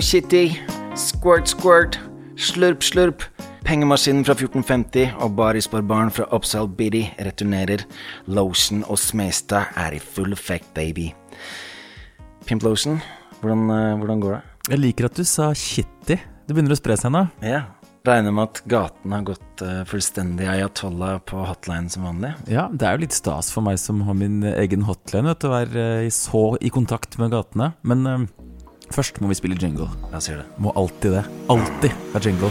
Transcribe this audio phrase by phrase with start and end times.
[0.00, 0.56] Kitty,
[0.96, 1.98] Squirt Squirt,
[2.36, 3.24] Slurp Slurp.
[3.66, 7.84] Pengemaskinen fra 1450 og Barisbarbaren fra Upsal Biddy returnerer.
[8.26, 11.10] Lotion og Smestad er i full effect, baby.
[12.48, 13.02] Pimp Lotion,
[13.42, 14.40] hvordan, eh, hvordan går det?
[14.70, 16.16] Jeg liker at du sa Kitty.
[16.16, 17.26] Det begynner å spre seg nå.
[17.44, 17.62] Ja.
[18.06, 22.32] Regner med at gaten har gått eh, fullstendig ayatollah på hotline som vanlig.
[22.48, 25.50] Ja, det er jo litt stas for meg som har min egen hotline, vet du,
[25.50, 27.74] å være eh, så i kontakt med gatene.
[27.84, 28.30] Men
[28.94, 29.88] først må vi spille jingle.
[30.12, 30.46] Jeg sier det.
[30.58, 31.24] Må alltid det.
[31.52, 32.50] Alltid ha jingle.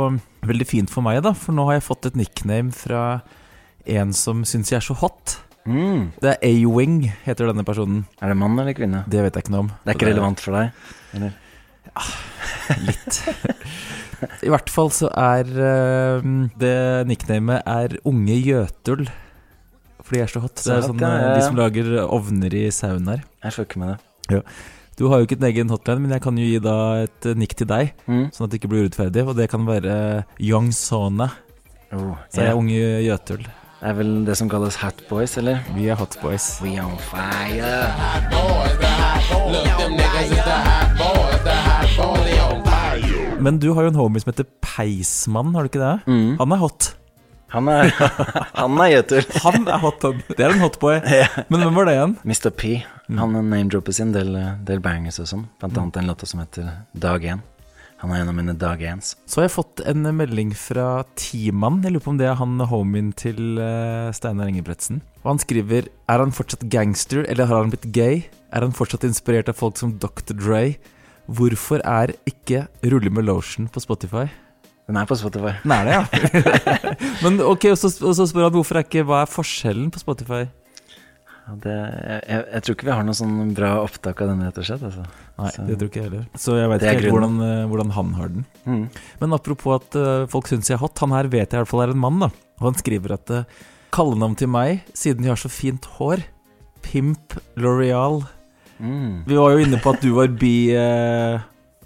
[0.44, 1.32] veldig fint for meg, da.
[1.38, 3.22] For nå har jeg fått et nickname fra
[3.88, 5.38] en som syns jeg er så hot.
[5.68, 6.08] Mm.
[6.22, 6.96] Det er A-Wing,
[7.26, 8.06] heter denne personen.
[8.22, 9.04] Er det mann eller kvinne?
[9.12, 9.72] Det vet jeg ikke noe om.
[9.86, 10.72] Det er ikke relevant for deg?
[11.18, 11.36] Eller?
[12.88, 13.22] Litt.
[14.46, 16.28] I hvert fall så er uh,
[16.62, 16.76] det
[17.10, 19.08] nicknamet er Unge Jøtul.
[20.02, 20.58] For de er så hot.
[20.62, 23.22] Det er sånn, ja, eh, De som lager ovner i saunaer.
[23.46, 23.94] Jeg fucker med
[24.30, 24.42] det.
[25.00, 26.76] Du har jo ikke en egen hotline, men jeg kan jo gi da
[27.06, 28.28] et eh, nikk til deg, Mm.
[28.34, 29.24] sånn at det ikke blir urettferdig.
[29.28, 29.96] Og det kan være
[30.42, 31.30] Young Sona.
[31.94, 33.46] Oh, Så er jeg Unge Jøtul.
[33.82, 35.64] Det er vel det som kalles Hat Boys, eller?
[35.74, 36.60] Vi er hot boys.
[36.62, 37.90] We on fire.
[43.42, 45.96] Men du har jo en homie som heter Peismann, har du ikke det?
[46.06, 46.36] Mm.
[46.38, 46.92] Han er hot.
[47.56, 47.90] Han er,
[48.62, 49.26] han er jøtul.
[49.48, 50.06] Han er hot.
[50.30, 51.00] Det er en hotboy.
[51.02, 51.46] boy.
[51.50, 52.18] Men hvem var det igjen?
[52.22, 52.52] Mr.
[52.54, 52.76] P.
[53.18, 55.48] Han name-dropper sin del, del bangers og sånn.
[55.58, 57.42] Blant annet en låt som heter Dag 1.
[58.02, 59.12] Han er en av mine Dag 1s.
[59.30, 61.84] Så har jeg fått en melding fra Timan.
[61.86, 65.04] Jeg lurer på om det er han homien til eh, Steinar Ingebretsen.
[65.22, 68.24] Og han skriver Er han fortsatt gangster, eller har han blitt gay?
[68.50, 70.34] Er han fortsatt inspirert av folk som Dr.
[70.34, 70.64] Dre?
[71.30, 74.26] Hvorfor er ikke Rulle med lotion på Spotify?
[74.90, 75.54] Den er på Spotify.
[75.62, 76.02] Den er det, ja.
[77.24, 80.02] Men ok, og så, og så spør han hvorfor er ikke Hva er forskjellen på
[80.02, 80.48] Spotify?
[81.52, 84.60] Det, jeg, jeg, jeg tror ikke vi har noe sånn bra opptak av den, rett
[84.62, 84.84] og slett.
[84.88, 85.04] Altså.
[85.42, 86.26] Nei, Så- det tror ikke jeg heller.
[86.38, 88.46] Så jeg er ikke hvordan, eh, hvordan han har den.
[88.66, 88.84] Mm.
[89.20, 91.72] Men apropos at uh, folk syns jeg er hot, han her vet jeg i hvert
[91.72, 92.30] fall er en mann, da.
[92.62, 93.44] Og han skriver at uh,
[93.92, 96.24] kallenavn til meg, siden de har så fint hår,
[96.86, 98.22] Pimp L'Oreal.
[98.80, 99.26] Mm.
[99.28, 100.72] Vi var jo inne på at du var bi...
[100.72, 101.42] hva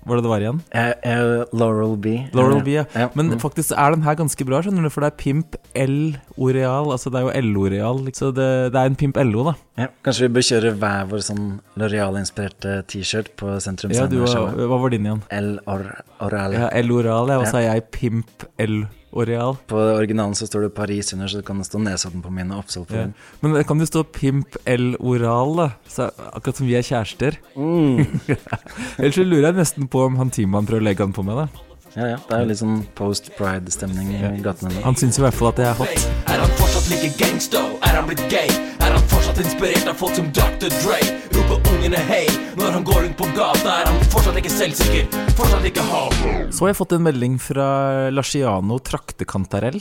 [0.06, 0.60] var det det var igjen?
[0.70, 2.20] Uh, uh, Laurel B.
[2.38, 2.76] Laurel B.
[2.78, 3.40] Ja, Men mm.
[3.42, 6.90] faktisk er den her ganske bra, skjønner du, for det er Pimp L Oreal.
[6.94, 8.02] Altså det er jo L-Oreal.
[8.16, 9.54] Så det, det er en Pimp LO, da.
[9.84, 11.46] ja, Kanskje vi bør kjøre hver vår sånn
[11.80, 15.24] Loreal-inspirerte T-shirt på Sentrum Ja, du, hva var din igjen?
[15.36, 16.56] L-Oreal.
[16.60, 17.40] Ja, L-Oreal, ja.
[17.42, 19.56] Og så er jeg Pimp L-Oreal.
[19.72, 22.64] På originalen så står det Paris under, så det kan stå Nesodden på min og
[22.66, 23.06] Oppsal på Ja.
[23.44, 25.70] Men det kan jo stå Pimp L-Oral, da.
[25.92, 27.40] Så akkurat som vi er kjærester.
[27.56, 28.20] Mm.
[29.00, 31.46] Ellers så lurer jeg nesten på om han Timan prøver å legge han på meg,
[31.46, 31.75] da.
[31.96, 32.16] Ja, ja.
[32.28, 34.82] Det er jo litt sånn post-pride-stemning i gatene nå.
[34.84, 36.08] Han syns i hvert fall at jeg er hot.
[36.28, 37.70] Er han fortsatt like gangster?
[37.88, 38.50] Er han blitt gay?
[38.84, 40.68] Er han fortsatt inspirert av folk som Dr.
[40.82, 40.98] Dre?
[41.38, 42.26] Roper ungene hei
[42.60, 43.78] når han går rundt på gata?
[43.78, 45.08] Er han fortsatt ikke selvsikker?
[45.38, 46.18] Fortsatt ikke hard?
[46.52, 47.68] Så har jeg fått en melding fra
[48.12, 49.80] Lasciano Traktekantarell.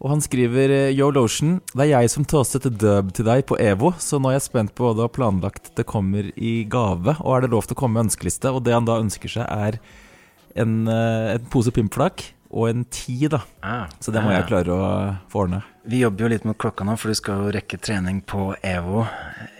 [0.00, 3.92] Og han skriver Yo Lotion, det er jeg som toastet dub til deg på EVO,
[4.00, 7.18] så nå er jeg spent på hva du har planlagt det kommer i gave.
[7.20, 8.48] Og er det lov til å komme med ønskeliste?
[8.52, 9.78] Og det han da ønsker seg, er
[10.56, 13.40] en, eh, en pose pimpflak og en ti, da.
[13.66, 14.82] Ah, Så det må jeg klare å
[15.32, 15.64] få ordne.
[15.84, 19.02] Vi jobber jo litt mot klokka nå, for du skal jo rekke trening på EVO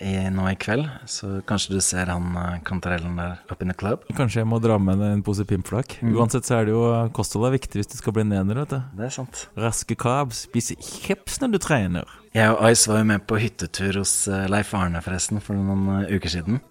[0.00, 0.86] i, nå i kveld.
[1.10, 4.06] Så kanskje du ser han eh, kantarellen der up in the club.
[4.14, 5.98] Kanskje jeg må dra med en pose pimpflak.
[6.06, 6.84] Uansett så er det jo
[7.18, 8.78] kosthold er viktig hvis du skal bli nener, vet du.
[8.94, 9.48] Det er sant.
[9.58, 12.14] Raske krav, spise kjeps når du trener.
[12.34, 16.04] Jeg og Ice var jo med på hyttetur hos eh, Leif Arne forresten for noen
[16.04, 16.62] eh, uker siden.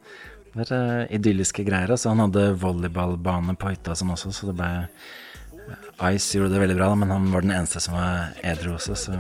[0.54, 1.92] Det var eh, idylliske greier.
[1.92, 4.74] Altså, han hadde volleyballbane på hytta som også, så det ble
[6.04, 9.20] Ice gjorde det veldig bra, men han var den eneste som var edru også, så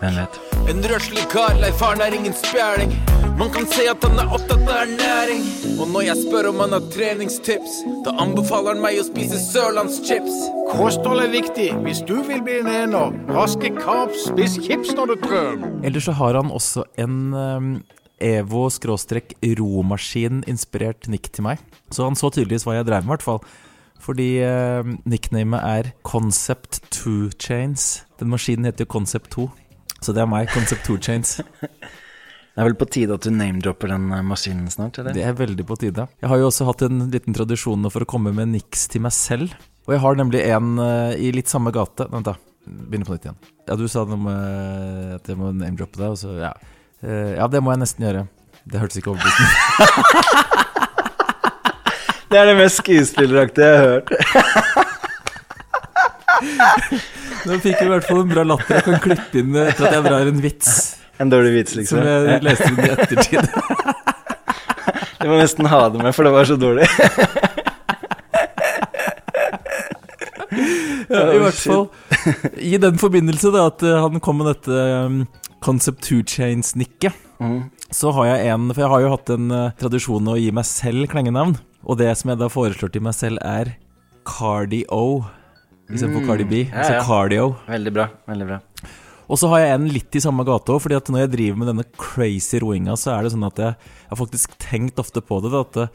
[0.00, 0.38] hvem vet.
[0.72, 2.94] En røslig kar, Leif Arne er ingen spjæling.
[3.38, 5.44] Man kan se at han er opptatt av ernæring.
[5.76, 10.42] Og når jeg spør om han har treningstips, da anbefaler han meg å spise sørlandschips.
[10.72, 13.14] Kosthold er viktig hvis du vil bli en ener.
[13.30, 15.64] Raske kaps, spis chips når du trøm.
[15.86, 17.72] Ellers så har han også en um,
[18.20, 21.56] Evo-romaskin-inspirert nikk til meg.
[21.90, 23.40] Så han så tydeligvis hva jeg drev med, i hvert fall.
[24.00, 28.04] Fordi eh, nicknamet er Concept 2 Chains.
[28.20, 29.42] Den maskinen heter jo Concept 2.
[30.00, 31.28] Så det er meg, Concept 2 Chains.
[32.50, 35.14] Det er vel på tide at du name-dropper den eh, maskinen snart, eller?
[35.14, 36.02] Det er veldig på tide.
[36.20, 39.14] Jeg har jo også hatt en liten tradisjon for å komme med niks til meg
[39.16, 39.54] selv.
[39.86, 42.08] Og jeg har nemlig en uh, i litt samme gate.
[42.10, 42.34] Vent, da.
[42.66, 43.38] Begynner på nytt igjen.
[43.64, 46.50] Ja, du sa noe med at jeg må name-droppe deg, og så ja.
[47.04, 48.22] Eh, ja, det må jeg nesten gjøre.
[48.70, 49.50] Det hørtes ikke overbevisende
[52.30, 54.08] Det er det mest skuespilleraktige jeg har hørt.
[57.48, 58.74] Nå fikk vi i hvert fall en bra latter.
[58.76, 60.70] Jeg kan klippe inn etter at jeg drar en vits
[61.20, 61.98] En dårlig vits, liksom.
[61.98, 63.44] som jeg leste inn i ettertid.
[65.20, 66.86] Du må nesten ha det med, for det var så dårlig.
[71.10, 71.88] Ja, I Oh, hvert fall
[72.60, 75.20] i den forbindelse da at eh, han kom med dette um,
[75.64, 77.70] Concept 2 Chains-nikket, Mm.
[77.88, 80.66] så har jeg en For jeg har jo hatt en uh, tradisjon å gi meg
[80.68, 81.54] selv klengenavn.
[81.88, 83.70] Og det som jeg da foreslår til meg selv, er
[84.28, 85.24] Cardio
[85.90, 86.58] istedenfor Mm, Cardi B.
[86.68, 87.00] ja, Altså ja.
[87.06, 87.46] Cardio.
[87.66, 88.04] Veldig bra.
[88.28, 88.58] veldig bra.
[89.30, 91.58] Og så har jeg en litt i samme gate òg, fordi at når jeg driver
[91.62, 95.20] med denne crazy roinga, så er det sånn at jeg jeg har faktisk tenkt ofte
[95.24, 95.50] på det.
[95.54, 95.88] Da, at eh,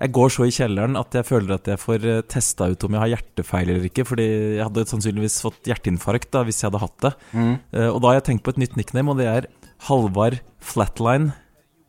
[0.00, 2.92] jeg går så i kjelleren at jeg føler at jeg får eh, testa ut om
[2.96, 4.04] jeg har hjertefeil eller ikke.
[4.08, 4.26] Fordi
[4.58, 7.12] jeg hadde sannsynligvis fått hjerteinfarkt da, hvis jeg hadde hatt det.
[7.32, 7.54] Mm.
[7.72, 9.46] Uh, Og da har jeg tenkt på et nytt nickname, og det er
[9.88, 11.32] Halvard Flatline.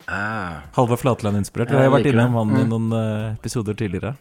[0.08, 1.68] Ah, Halvard Flatline-inspirert.
[1.68, 2.70] Jeg, Ja, har jeg vært innom han han i Mm.
[2.72, 4.16] noen uh, episoder tidligere.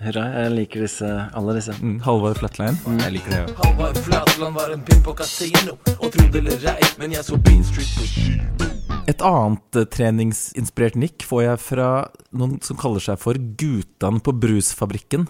[0.00, 0.24] hurra.
[0.44, 1.72] Jeg liker disse, alle disse.
[1.80, 2.76] Mm, Halvard Flatline.
[3.04, 3.40] Jeg liker det.
[3.48, 3.54] ja.
[3.64, 5.78] Halvard Flatland var en pimp på kasino.
[6.00, 8.79] Og trodde eller ei, men jeg så Bean Street på
[9.10, 11.90] Et annet eh, treningsinspirert nikk får jeg fra
[12.36, 15.26] noen som kaller seg for Gutan på Brusfabrikken.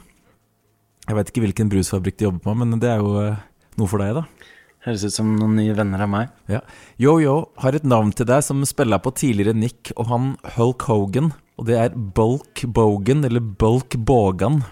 [1.09, 3.39] Jeg vet ikke hvilken brusfabrikk de jobber på, men det er jo eh,
[3.81, 4.51] noe for deg, da.
[4.85, 6.35] Høres ut som noen nye venner av meg.
[6.49, 6.61] Ja.
[7.01, 11.33] Yo-Yo har et navn til deg som spiller på tidligere Nick og han Hulk Hogan.
[11.61, 14.63] Og det er Bulk Bogan, eller Bulk Bogan.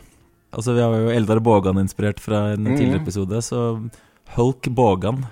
[0.56, 3.66] Altså Vi har jo Eldar Bogan inspirert fra en tidligere episode, så
[4.36, 5.26] Hulk Bogan.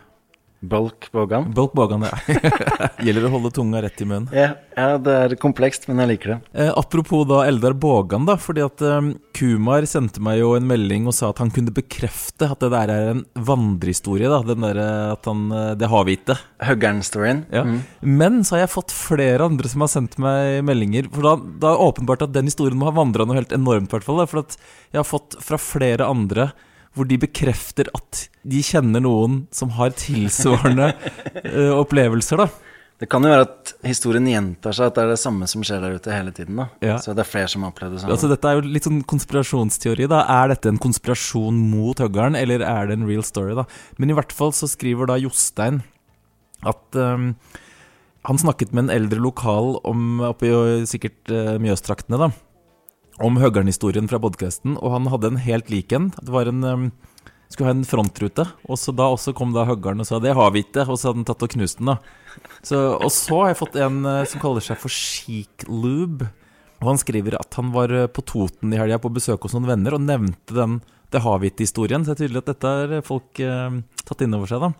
[0.60, 1.50] Bulk Bogan.
[1.52, 2.16] Bulk Bogan, ja.
[3.04, 4.28] Gjelder å holde tunga rett i munnen.
[4.34, 6.38] Ja, ja, det er komplekst, men jeg liker det.
[6.56, 8.38] Eh, apropos da Eldar Bågan, da.
[8.40, 12.48] Fordi at eh, Kumar sendte meg jo en melding og sa at han kunne bekrefte
[12.52, 14.30] at det der er en vandrehistorie.
[14.32, 16.38] da Den derre at han eh, Det havhvite.
[16.66, 17.44] Huggern-storyen.
[17.52, 17.66] Ja.
[17.68, 17.82] Mm.
[18.00, 21.10] Men så har jeg fått flere andre som har sendt meg meldinger.
[21.12, 23.92] For da, da er det åpenbart at den historien må ha vandra noe helt enormt,
[23.92, 24.24] i hvert fall.
[24.24, 24.56] For at
[24.88, 26.50] jeg har fått fra flere andre
[26.96, 30.92] hvor de bekrefter at de kjenner noen som har tilsvarende
[31.44, 32.48] uh, opplevelser, da.
[32.96, 35.82] Det kan jo være at historien gjentar seg, at det er det samme som skjer
[35.84, 36.56] der ute hele tiden.
[36.56, 36.94] da Ja.
[37.02, 38.14] Så det er flere som har opplevd det samme.
[38.14, 40.08] Altså Dette er jo litt sånn konspirasjonsteori.
[40.08, 43.52] da Er dette en konspirasjon mot høggeren, eller er det en real story?
[43.52, 43.66] da
[44.00, 45.82] Men i hvert fall så skriver da Jostein
[46.64, 47.34] at um,
[48.24, 52.32] han snakket med en eldre lokal om oppe i sikkert uh, Mjøstraktene, da.
[53.16, 56.10] Om høgern-historien fra podkasten, og han hadde en helt lik en.
[56.20, 56.88] Det var en um,
[57.48, 60.50] skulle ha en frontrute, og så da også kom da huggeren og sa 'det har
[60.52, 61.96] vi ikke', og så hadde han tatt og knust den, da.
[62.62, 66.28] Så, og så har jeg fått en uh, som kaller seg for Chic Lube.
[66.82, 69.64] Og han skriver at han var eh, på Toten i helga på besøk hos noen
[69.64, 73.00] venner og nevnte den det har vi ikke-historien, Så det er tydelig at dette har
[73.06, 74.74] folk uh, tatt inn over seg, da.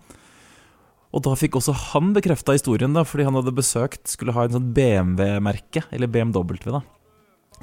[1.14, 4.52] Og da fikk også han bekrefta historien, da, fordi han hadde besøkt Skulle ha en
[4.58, 6.82] sånn BMW-merke, eller BMW, da,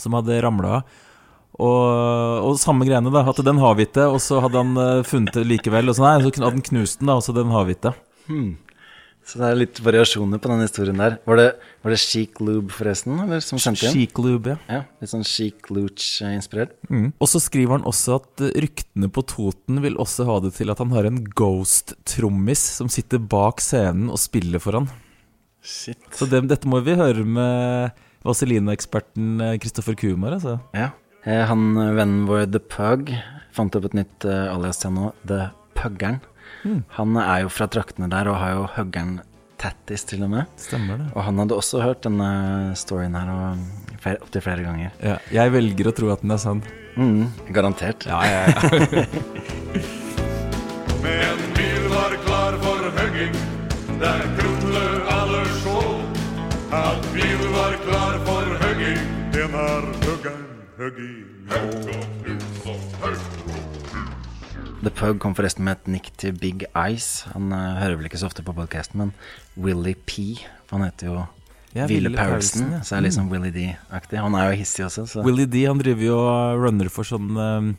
[0.02, 1.00] som hadde ramla av.
[1.62, 3.22] Og, og samme greiene, da.
[3.30, 5.92] At den havhvite, og så hadde han eh, funnet det likevel.
[5.92, 7.94] Og så nei, så hadde han knust den, da, og så den havhvite.
[8.26, 8.56] Hmm.
[9.24, 11.16] Så det er litt variasjoner på den historien der.
[11.24, 11.46] Var det,
[11.86, 13.96] var det Chic Lube, forresten, eller som sendte inn?
[13.96, 14.58] Chic lube, ja.
[14.68, 16.74] Ja, litt sånn Chic Looch-inspirert.
[16.90, 17.14] Mm.
[17.16, 20.74] Og så skriver han også at eh, ryktene på Toten vil også ha det til
[20.74, 24.92] at han har en ghost-trommis som sitter bak scenen og spiller for han.
[25.64, 26.02] Shit.
[26.12, 30.58] Så det, dette må vi høre med Vazelina-eksperten Kristoffer Kumar, altså.
[30.76, 30.90] Ja.
[31.26, 33.12] Eh, Han eh, vennen vår The Pug
[33.54, 36.22] fant opp et nytt eh, alias til nå, The Puggeren.
[36.64, 36.82] Mm.
[36.98, 39.18] Han er jo fra traktene der og har jo Huggeren
[39.62, 40.48] tattis til og med.
[40.60, 41.10] Stemmer det.
[41.14, 42.30] Og han hadde også hørt denne
[42.80, 44.92] storyen her og flere- opptil flere ganger.
[45.04, 46.64] Ja, jeg velger å tro at den er sann.
[46.98, 48.06] Mm, garantert.
[48.10, 49.06] Ja, ja, ja.
[51.04, 53.36] Men bil var klar for hugging,
[54.04, 54.22] der
[57.84, 59.00] klar for hugging,
[59.34, 60.48] den er huggeren
[60.78, 61.34] hugging.
[64.84, 67.30] The Pug kom forresten med et nikk til Big Ice.
[67.32, 69.14] Han uh, hører vel ikke så ofte på podcasten, men
[69.56, 70.44] Willy P.
[70.68, 71.22] For han heter jo
[71.74, 72.82] Ja, Ville Willy Paulsen, ja.
[72.86, 74.20] så er liksom Willy D-aktig.
[74.22, 77.32] Han er jo hissig også, så Willy D han driver jo og runner for sånn
[77.34, 77.72] eh,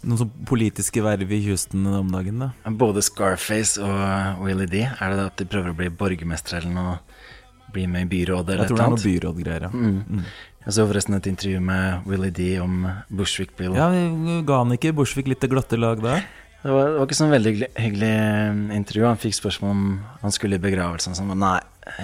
[0.00, 2.40] noen sånn politiske verv i Houston om dagen.
[2.40, 6.62] da Både Scarface og Willy D, er det det at de prøver å bli borgermestere
[6.62, 7.09] eller noe?
[7.72, 9.66] Bli med i byrådet eller Jeg tror det er noe byrådgreier.
[9.66, 9.70] Ja.
[9.70, 10.24] Mm.
[10.60, 13.72] Jeg så forresten et intervju med Willy D om Bushwick Bill.
[13.78, 16.26] ja, vi Ga han ikke Bushwick litt det glatte lag der?
[16.62, 19.04] Det, var, det var ikke sånn veldig hyggelig, eh, intervju.
[19.08, 19.84] Han fikk spørsmål om
[20.20, 21.16] han skulle i begravelsen.
[21.16, 21.54] Så nei,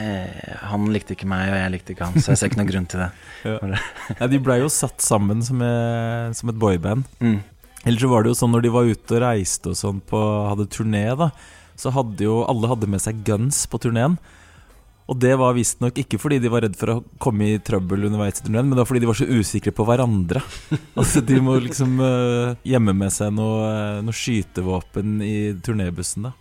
[0.00, 2.70] eh, han likte ikke meg, og jeg likte ikke han, så jeg ser ikke noen
[2.70, 3.10] grunn til det.
[4.16, 7.04] Ja, De blei jo satt sammen som, eh, som et boyband.
[7.20, 7.42] Mm.
[7.84, 10.22] Eller så var det jo sånn når de var ute og reiste og sånn på,
[10.48, 11.28] hadde turné, da,
[11.76, 14.16] så hadde jo alle hadde med seg guns på turneen.
[15.06, 18.42] Og det var visstnok ikke fordi de var redd for å komme i trøbbel underveis
[18.46, 20.42] men det var fordi de var så usikre på hverandre.
[20.98, 22.00] Altså De må liksom
[22.66, 26.26] gjemme med seg noe, eh, noe skytevåpen i turnébussen.
[26.26, 26.32] da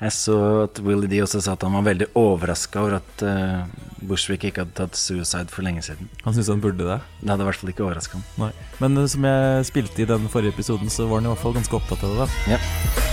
[0.00, 3.66] Jeg så at Willy D også sa at han var veldig overraska over at uh,
[4.00, 6.08] Bushwick ikke hadde tatt suicide for lenge siden.
[6.24, 6.98] Han syntes han burde det.
[7.20, 8.26] Det hadde i hvert fall ikke overraska han.
[8.46, 8.50] Nei.
[8.82, 11.54] Men uh, som jeg spilte i den forrige episoden, så var han i hvert fall
[11.60, 12.18] ganske opptatt av det.
[12.24, 12.62] da Ja,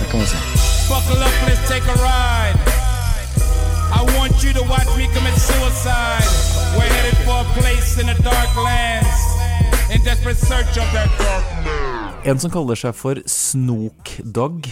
[0.00, 0.38] det kan man si.
[8.00, 9.24] In the dark lands.
[9.94, 11.44] In desperate search of that dark.
[12.24, 14.68] En som kaller seg for Snook Dog.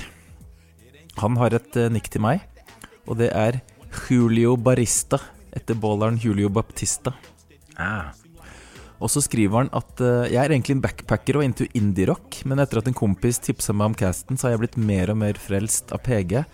[1.21, 2.45] Han har et eh, nikk til meg,
[3.09, 3.59] og det er
[4.09, 5.19] Julio Barista,
[5.57, 7.13] etter balleren Julio Baptista.
[7.77, 8.15] Ah,
[9.01, 12.63] Og så skriver han at eh, jeg er egentlig en backpacker og into indie-rock, men
[12.63, 15.41] etter at en kompis tipsa meg om casten, så har jeg blitt mer og mer
[15.41, 16.45] frelst av PG.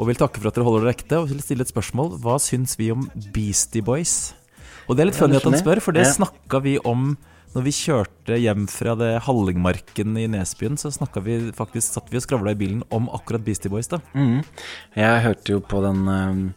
[0.00, 2.14] Og vil takke for at dere holder dere ekte, og vil stille et spørsmål.
[2.24, 4.32] Hva syns vi om Beastie Boys?
[4.90, 6.12] Og det er litt funny at han spør, for det Ja.
[6.18, 7.16] snakka vi om
[7.54, 10.76] når vi kjørte hjem fra det Hallingmarken i Nesbyen.
[10.78, 10.90] Så
[11.22, 13.88] vi faktisk, satt vi og skravla i bilen om akkurat Beastie Boys.
[13.88, 14.44] da Mm.
[14.96, 16.54] Jeg hørte jo på den um,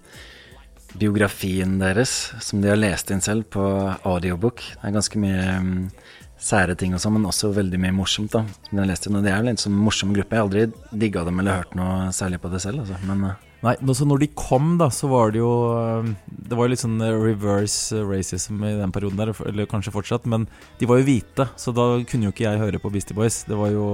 [0.98, 3.64] biografien deres, som de har lest inn selv, på
[4.06, 4.58] audiobook.
[4.58, 5.90] Det er ganske mye um,
[6.38, 8.44] sære ting og sånn, men også veldig mye morsomt, da.
[8.70, 10.30] De har lest inn, og det er vel en sånn morsom gruppe.
[10.36, 12.98] Jeg har aldri digga dem eller hørt noe særlig på det selv, altså.
[13.08, 13.34] Men uh,
[13.64, 16.82] Nei, så når de kom, da, så var det jo øh, Det var jo litt
[16.82, 20.50] sånn øh, reverse øh, racism i den perioden der, eller kanskje fortsatt, men
[20.82, 23.44] de var jo hvite, så da kunne jo ikke jeg høre på Beastie Boys.
[23.48, 23.86] Det var jo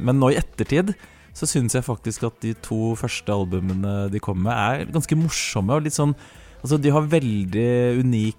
[0.00, 0.94] Men nå i ettertid
[1.36, 5.76] så syns jeg faktisk at de to første albumene de kom med, er ganske morsomme
[5.76, 6.16] og litt sånn
[6.62, 7.70] Altså, de har veldig
[8.04, 8.38] unik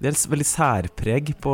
[0.00, 1.52] det er veldig særpreg på,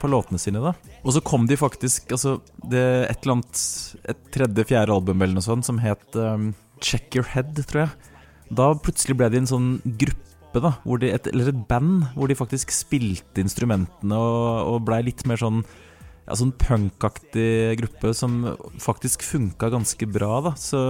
[0.00, 0.62] på låtene sine.
[0.64, 0.70] da
[1.02, 2.80] Og så kom de faktisk altså, det,
[3.10, 3.64] Et eller annet
[4.08, 8.10] Et tredje-fjerde album eller noe sånt som het um, Check Your Head, tror jeg.
[8.52, 9.70] Da plutselig ble de en sånn
[10.00, 15.00] gruppe, da de, et, eller et band, hvor de faktisk spilte instrumentene og, og blei
[15.06, 18.42] litt mer sånn ja, sånn punkaktig gruppe som
[18.82, 20.52] faktisk funka ganske bra, da.
[20.58, 20.82] Så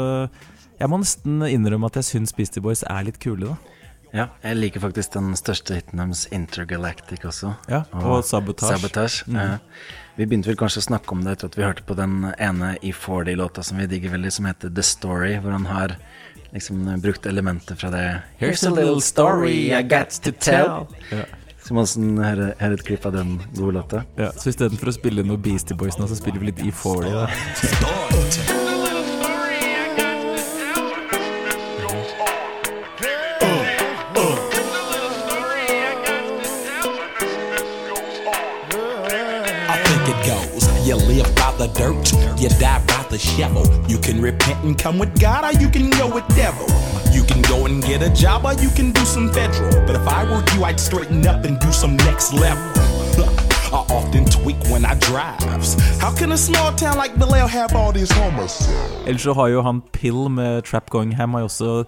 [0.80, 3.78] jeg må nesten innrømme at jeg syns Beastie Boys er litt kule, da.
[4.12, 7.54] Ja, jeg liker faktisk den største hiten deres, Intergalactic, også.
[7.72, 8.78] Ja, og Sabotage.
[8.78, 9.24] Sabotage.
[9.32, 9.58] ja.
[10.16, 12.74] Vi begynte vel kanskje å snakke om det etter at vi hørte på den ene
[12.84, 15.96] E40-låta som vi digger veldig, som heter The Story, hvor han har
[16.52, 18.04] liksom brukt elementer fra det
[18.38, 20.86] Here's a little story I got to tell.
[21.10, 21.24] Ja.
[21.64, 21.86] Så man
[22.18, 24.02] her, høre et klipp av den gode låta.
[24.18, 27.08] Ja, så istedenfor å spille noe Beastie Boys nå, så spiller vi litt E40.
[27.14, 28.60] Da.
[41.62, 43.64] The dirt, you die by the shovel.
[43.88, 46.66] You can repent and come with God, or you can go with devil.
[47.12, 49.86] You can go and get a job, or you can do some federal.
[49.86, 53.01] But if I were you, I'd straighten up and do some next level.
[53.72, 55.76] I often tweak when I drives.
[56.00, 58.68] How can a small town like Belial have all these homers?
[59.06, 61.84] Ellers så har jo han Pill med Trap Going Ham har jo også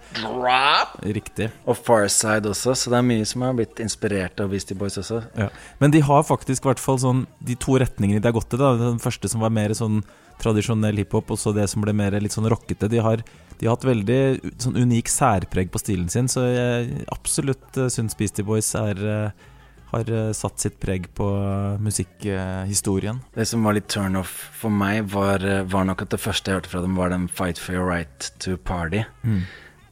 [1.03, 1.51] Riktig.
[1.67, 5.21] Og Farside også, så det er mye som har blitt inspirert av Beastie Boys også.
[5.37, 5.51] Ja.
[5.79, 8.61] Men de har faktisk i hvert fall sånn de to retningene de har gått i.
[8.61, 10.01] da Den første som var mer sånn
[10.41, 12.89] tradisjonell hiphop, og så det som ble mer litt sånn rockete.
[12.89, 13.21] De har,
[13.61, 14.21] de har hatt veldig
[14.57, 19.51] sånn unik særpreg på stilen sin, så jeg absolutt uh, syns Beastie Boys er, eh,
[19.95, 23.21] har eh, satt sitt preg på uh, musikkhistorien.
[23.35, 26.61] Det som var litt turnoff for meg, var, eh, var nok at det første jeg
[26.61, 29.05] hørte fra dem, var den Fight for your right to party.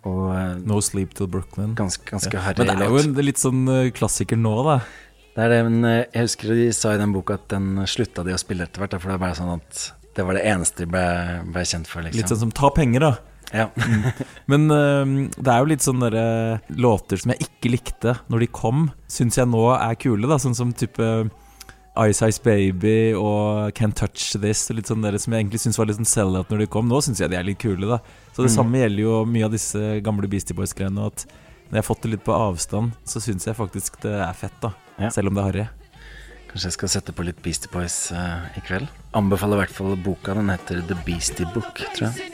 [0.08, 1.74] Og eh, No Sleep Till Brooklyn.
[1.78, 2.52] ganske, ganske Ja.
[2.58, 4.80] Men det er jo en litt sånn eh, klassiker nå, da.
[5.32, 8.24] Det er det, men eh, jeg husker de sa i den boka at den slutta
[8.26, 10.84] de å spille etter hvert, for det er bare sånn at det var det eneste
[10.84, 11.04] de ble,
[11.54, 12.20] ble kjent for, liksom.
[12.20, 13.12] Litt sånn som ta penger, da.
[13.52, 13.68] Ja.
[14.50, 16.16] Men øhm, det er jo litt sånne der,
[16.56, 20.26] øh, låter som jeg ikke likte når de kom, syns jeg nå er kule.
[20.30, 21.30] da Sånn som type
[22.08, 24.62] Ice Ice Baby og Can't Touch This.
[24.72, 26.88] Og litt sånn der, som jeg egentlig syns var litt sånn sell-out når de kom.
[26.88, 27.84] Nå syns jeg de er litt kule.
[27.86, 27.98] da
[28.32, 28.56] Så det Mm.
[28.56, 31.06] samme gjelder jo mye av disse gamle Beastie Boys-greiene.
[31.12, 31.26] At
[31.68, 34.56] når jeg har fått det litt på avstand, så syns jeg faktisk det er fett.
[34.62, 35.08] da Ja.
[35.10, 35.68] Selv om det er harry.
[36.52, 38.88] Kanskje jeg skal sette på litt Beastie Boys uh, i kveld.
[39.14, 40.34] Anbefaler i hvert fall boka.
[40.34, 42.32] Den heter The Beastie Book, tror jeg.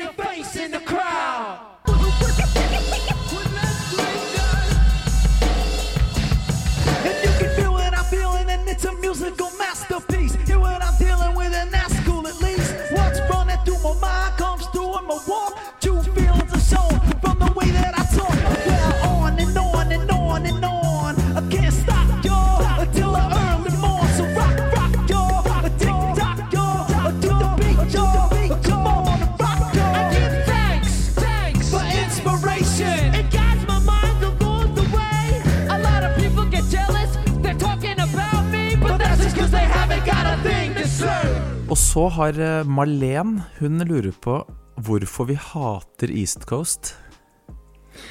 [41.79, 44.41] Så har eh, Marlen Hun lurer på
[44.85, 46.93] hvorfor vi hater East Coast.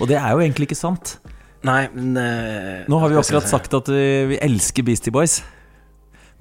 [0.02, 1.18] Og det er jo egentlig ikke sant.
[1.66, 5.40] Nei, men uh, Nå har vi akkurat sagt at vi, vi elsker Beastie Boys.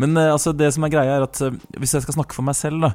[0.03, 2.47] Men uh, altså det som er greia, er at uh, hvis jeg skal snakke for
[2.47, 2.91] meg selv, da,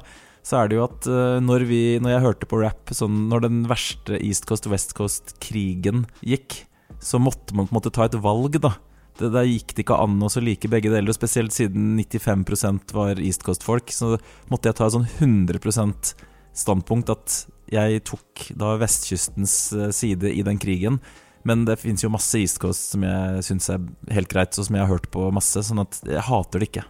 [0.46, 3.44] så er det jo at eh, når, vi, når jeg hørte på rap sånn, Når
[3.44, 6.64] den verste East Coast-West Coast-krigen gikk,
[7.02, 8.74] så måtte man på en måte ta et valg, da.
[9.22, 13.22] Det, der gikk det ikke an å like begge deler, og spesielt siden 95% var
[13.22, 13.94] East Coast-folk.
[13.94, 14.16] Så
[14.50, 16.14] måtte jeg ta et sånn 100
[16.52, 21.00] standpunkt at jeg tok da vestkystens eh, side i den krigen.
[21.42, 23.82] Men det fins jo masse East Coast som jeg syns er
[24.14, 25.64] helt greit, og som jeg har hørt på masse.
[25.66, 26.84] Sånn at jeg hater det ikke.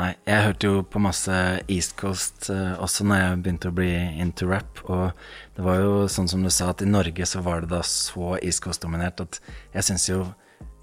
[0.00, 3.90] Nei, jeg hørte jo på masse East Coast eh, også når jeg begynte å bli
[4.22, 4.80] into rap.
[4.88, 5.10] Og
[5.56, 8.38] det var jo sånn som du sa, at i Norge så var det da så
[8.40, 9.42] East Coast-dominert at
[9.74, 10.22] jeg syns jo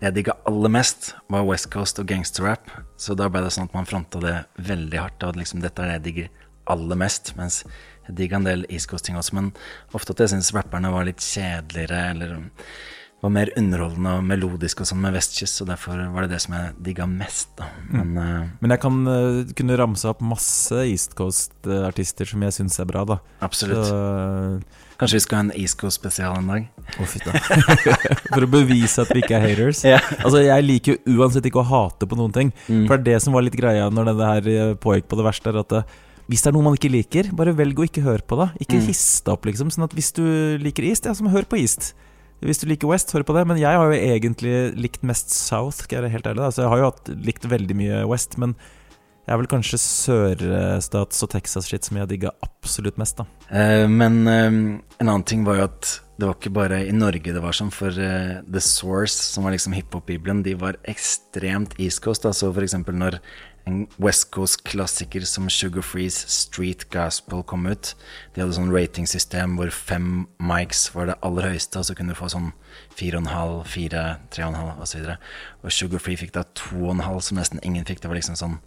[0.01, 2.69] jeg digga aller mest, var West Coast og gangsterrap.
[3.01, 4.35] Så da ble det sånn at man fronta det
[4.67, 5.25] veldig hardt.
[5.25, 7.33] Og liksom dette er det jeg digger aller mest.
[7.39, 7.63] Mens
[8.07, 9.49] jeg digga en del East Coast-ting også, men
[9.97, 12.37] ofte at jeg syns rapperne var litt kjedeligere eller
[13.23, 16.53] var mer underholdende og melodisk og sånn med vestkyst, og derfor var det det som
[16.53, 17.71] jeg digga mest, da.
[17.89, 22.77] Men eh, Men jeg kan uh, kunne ramse opp masse East Coast-artister som jeg syns
[22.83, 23.17] er bra, da.
[23.41, 23.89] absolutt.
[23.89, 26.63] Så, Kanskje vi skal ha en East Coast-spesial en dag?
[26.97, 27.05] Oh.
[28.33, 29.83] For å bevise at vi ikke er haters.
[29.85, 29.99] Ja.
[30.23, 32.49] Altså, Jeg liker jo uansett ikke å hate på noen ting.
[32.65, 32.87] Mm.
[32.89, 35.27] For det er det som var litt greia når det her eh, pågikk på det
[35.27, 35.83] verste, er at det,
[36.27, 38.49] hvis det er noe man ikke liker, bare velg å ikke høre på det.
[38.65, 38.87] Ikke Mm.
[38.89, 39.69] hisse opp, liksom.
[39.71, 40.25] Sånn at hvis du
[40.65, 41.93] liker East, ja, så hør på East.
[42.41, 43.45] Hvis du liker West, hør på det.
[43.49, 46.41] Men jeg har jo egentlig likt mest South, skal jeg være helt ærlig.
[46.43, 46.49] Da.
[46.53, 48.53] Så jeg har jo hatt, likt veldig mye West, men
[49.27, 53.25] jeg er vel kanskje sørstats- og Texas-shit som jeg digga absolutt mest, da.
[53.51, 57.33] Eh, men eh, en annen ting var jo at det var ikke bare i Norge
[57.35, 62.01] det var sånn, for eh, The Source, som var liksom hiphop-bibelen, de var ekstremt East
[62.05, 62.23] Coast.
[62.23, 62.31] Da.
[62.31, 63.19] Så for eksempel når
[63.67, 67.91] en West Coast-klassiker som Sugar Freeze Street Gospel kom ut,
[68.31, 72.21] de hadde sånn ratingsystem hvor fem mics var det aller høyeste, og så kunne du
[72.21, 72.53] få sånn
[72.95, 75.11] fire og en halv, fire, tre og en halv osv.
[75.67, 77.99] Og Sugar Free fikk da to og en halv, som nesten ingen fikk.
[77.99, 78.57] Det var liksom sånn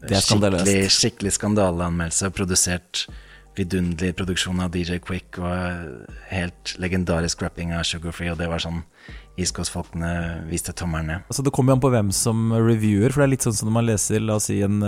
[0.00, 0.64] Det er skandaløst.
[0.66, 2.30] skikkelig, skikkelig skandaleanmeldelse.
[2.36, 3.04] Produsert
[3.58, 8.82] vidunderlig produksjon av DJ Quick og helt legendarisk rapping av Sugarfree, og det var sånn
[9.40, 11.26] Iskostfolkene viste tommelen ned.
[11.30, 13.70] Altså Det kommer jo an på hvem som reviewer, for det er litt sånn som
[13.70, 14.82] når man leser La oss si en,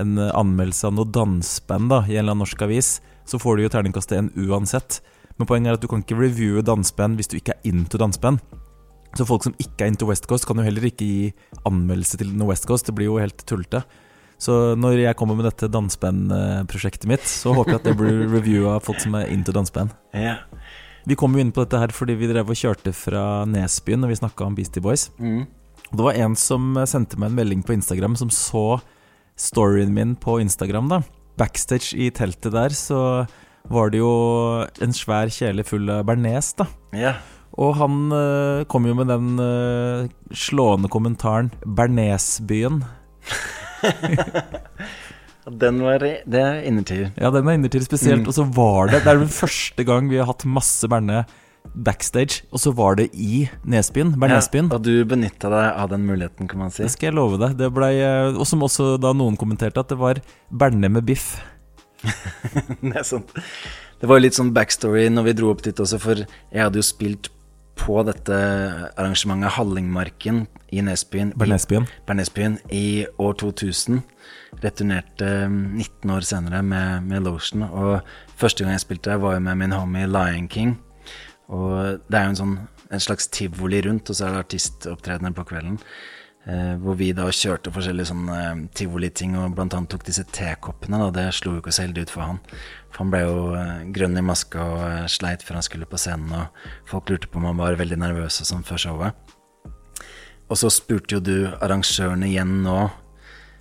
[0.00, 2.94] en anmeldelse av noe danseband da, i en eller annen norsk avis,
[3.28, 5.00] så får du jo terningkastet en uansett.
[5.36, 8.40] Men poenget er at du kan ikke reviewe danseband hvis du ikke er into danseband.
[9.14, 11.28] Så folk som ikke er into West Coast, kan jo heller ikke gi
[11.68, 12.88] anmeldelse til noe West Coast.
[12.88, 13.84] Det blir jo helt tullete.
[14.40, 18.76] Så når jeg kommer med dette dansebandprosjektet mitt, så håper jeg at det blir reviewa
[18.78, 19.94] av folk som er into danseband.
[20.16, 20.38] Ja.
[21.04, 24.14] Vi kom jo inn på dette her fordi vi drev og kjørte fra Nesbyen når
[24.14, 25.10] vi snakka om Beastie Boys.
[25.20, 25.44] Mm.
[25.94, 28.80] Det var en som sendte meg en melding på Instagram som så
[29.36, 30.88] storyen min på Instagram.
[30.88, 31.02] da
[31.38, 33.26] Backstage i teltet der så
[33.70, 36.54] var det jo en svær kjele full av bearnés.
[36.92, 37.16] ja.
[37.54, 42.82] Og han eh, kom jo med den eh, slående kommentaren 'Bearnésbyen'.
[45.60, 47.10] Den var Det er innertier.
[47.20, 48.22] Ja, den er innertid spesielt.
[48.22, 48.28] Mm.
[48.30, 51.26] Og så var det Det er den første gang vi har hatt masse Berne
[51.72, 54.12] backstage, og så var det i Nesbyen.
[54.20, 54.68] Bernesbyen.
[54.68, 56.84] Ja, og du benytta deg av den muligheten, kan man si.
[56.84, 57.56] Det skal jeg love deg.
[57.58, 60.20] Det ble, eh, og som også da noen kommenterte, at det var
[60.50, 61.38] Berne med biff.
[62.84, 63.32] det er sant.
[64.00, 66.84] Det var litt sånn backstory når vi dro opp dit også, for jeg hadde jo
[66.84, 67.30] spilt
[67.76, 68.36] på dette
[68.96, 71.32] arrangementet Hallingmarken i Nesbyen.
[71.34, 71.38] i-
[72.06, 74.02] Bernesbyen i år 2000.
[74.62, 77.62] Returnerte 19 år senere med, med Lotion.
[77.66, 78.00] Og
[78.36, 80.76] første gang jeg spilte der, var jo med min homie Lion King.
[81.48, 82.54] Og det er jo en sånn
[82.94, 85.78] en slags tivoli rundt, og så er det artistopptredener på kvelden.
[86.44, 90.98] Eh, hvor vi da kjørte forskjellige sånne eh, tivoliting, og blant annet tok disse tekoppene.
[91.00, 91.12] Da.
[91.16, 92.40] Det slo jo ikke så heldig ut for han.
[92.92, 96.00] For han ble jo eh, grønn i maska og eh, sleit før han skulle på
[96.00, 96.34] scenen.
[96.36, 99.32] Og folk lurte på om han var veldig nervøs og sånn før showet.
[100.52, 102.82] Og så spurte jo du arrangøren igjen nå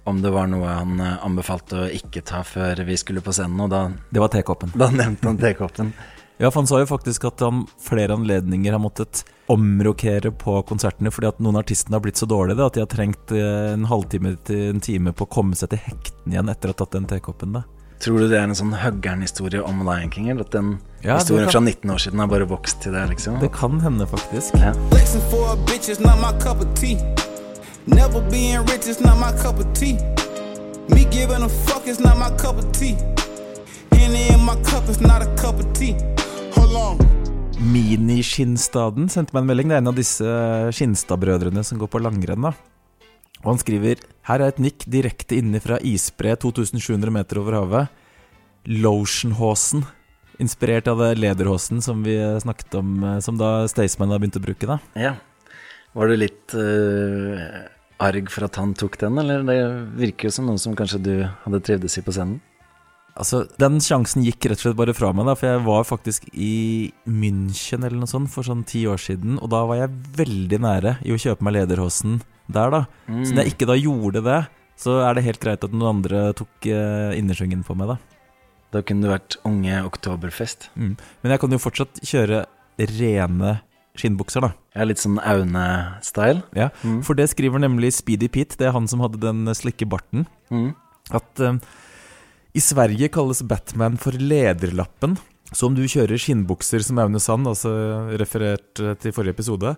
[0.03, 3.63] om det var noe han eh, anbefalte å ikke ta før vi skulle på scenen,
[3.63, 4.75] og da, Det var tekoppen.
[4.75, 5.93] da nevnte han tekoppen.
[6.41, 11.11] Ja, for han sa jo faktisk at han flere anledninger har måttet omrokere på konsertene
[11.13, 13.85] fordi at noen artistene har blitt så dårlige da, at de har trengt eh, en
[13.89, 16.97] halvtime til en time på å komme seg til hekten igjen etter å ha tatt
[16.97, 17.53] den tekoppen.
[17.59, 17.63] da.
[18.03, 20.73] Tror du det er en sånn Huggern-historie om Lion King, eller at den
[21.05, 23.39] Ja, historien kan- fra 19 år siden har bare vokst til det, liksom?
[23.39, 24.55] Det kan hende, faktisk.
[24.59, 24.73] Ja.
[27.85, 29.97] Never being rich is not my cup of tea.
[30.89, 32.95] Me giving a fuck is not my cup of tea.
[33.91, 35.95] Henny in my cup is not a cup of tea.
[37.63, 39.69] Miniskinnstaden sendte meg en melding.
[39.69, 40.35] Det er en av disse
[40.73, 42.47] Skinstad-brødrene som går på langrenn.
[42.49, 47.99] Og han skriver Her er et nikk direkte inne fra isbre 2700 meter over havet.
[48.65, 49.83] Lotionhåsen.
[50.41, 54.43] Inspirert av det lederhåsen som vi snakket om, eh, som da Staysman har begynt å
[54.43, 54.65] bruke.
[54.65, 55.15] da Ja.
[55.93, 57.69] Var du litt uh,
[58.01, 59.59] arg for at han tok den, eller det
[59.99, 61.13] virker jo som noe som kanskje du
[61.45, 62.41] hadde trivdes i på scenen?
[63.13, 66.23] Altså, Den sjansen gikk rett og slett bare fra meg, da, for jeg var faktisk
[66.33, 70.59] i München eller noe sånt for sånn ti år siden, og da var jeg veldig
[70.63, 72.79] nære i å kjøpe meg lederhosen der, da.
[73.07, 74.39] Så når jeg ikke da gjorde det,
[74.81, 77.99] så er det helt greit at noen andre tok eh, innersvingen på meg, da.
[78.73, 80.71] Da kunne du vært unge Oktoberfest.
[80.73, 80.95] Mm.
[81.21, 82.41] Men jeg kan jo fortsatt kjøre
[82.81, 83.59] rene
[83.93, 84.49] skinnbukser, da.
[84.73, 86.41] Ja, litt sånn Aune-style.
[86.57, 86.71] Ja,
[87.05, 90.73] For det skriver nemlig Speedy Pete, det er han som hadde den slikke barten, Mm.
[91.13, 91.61] at eh,
[92.53, 95.17] i Sverige kalles Batman for lederlappen.
[95.53, 97.71] Så om du kjører skinnbukser som Aune Sand, altså
[98.21, 99.73] referert eh, til forrige episode,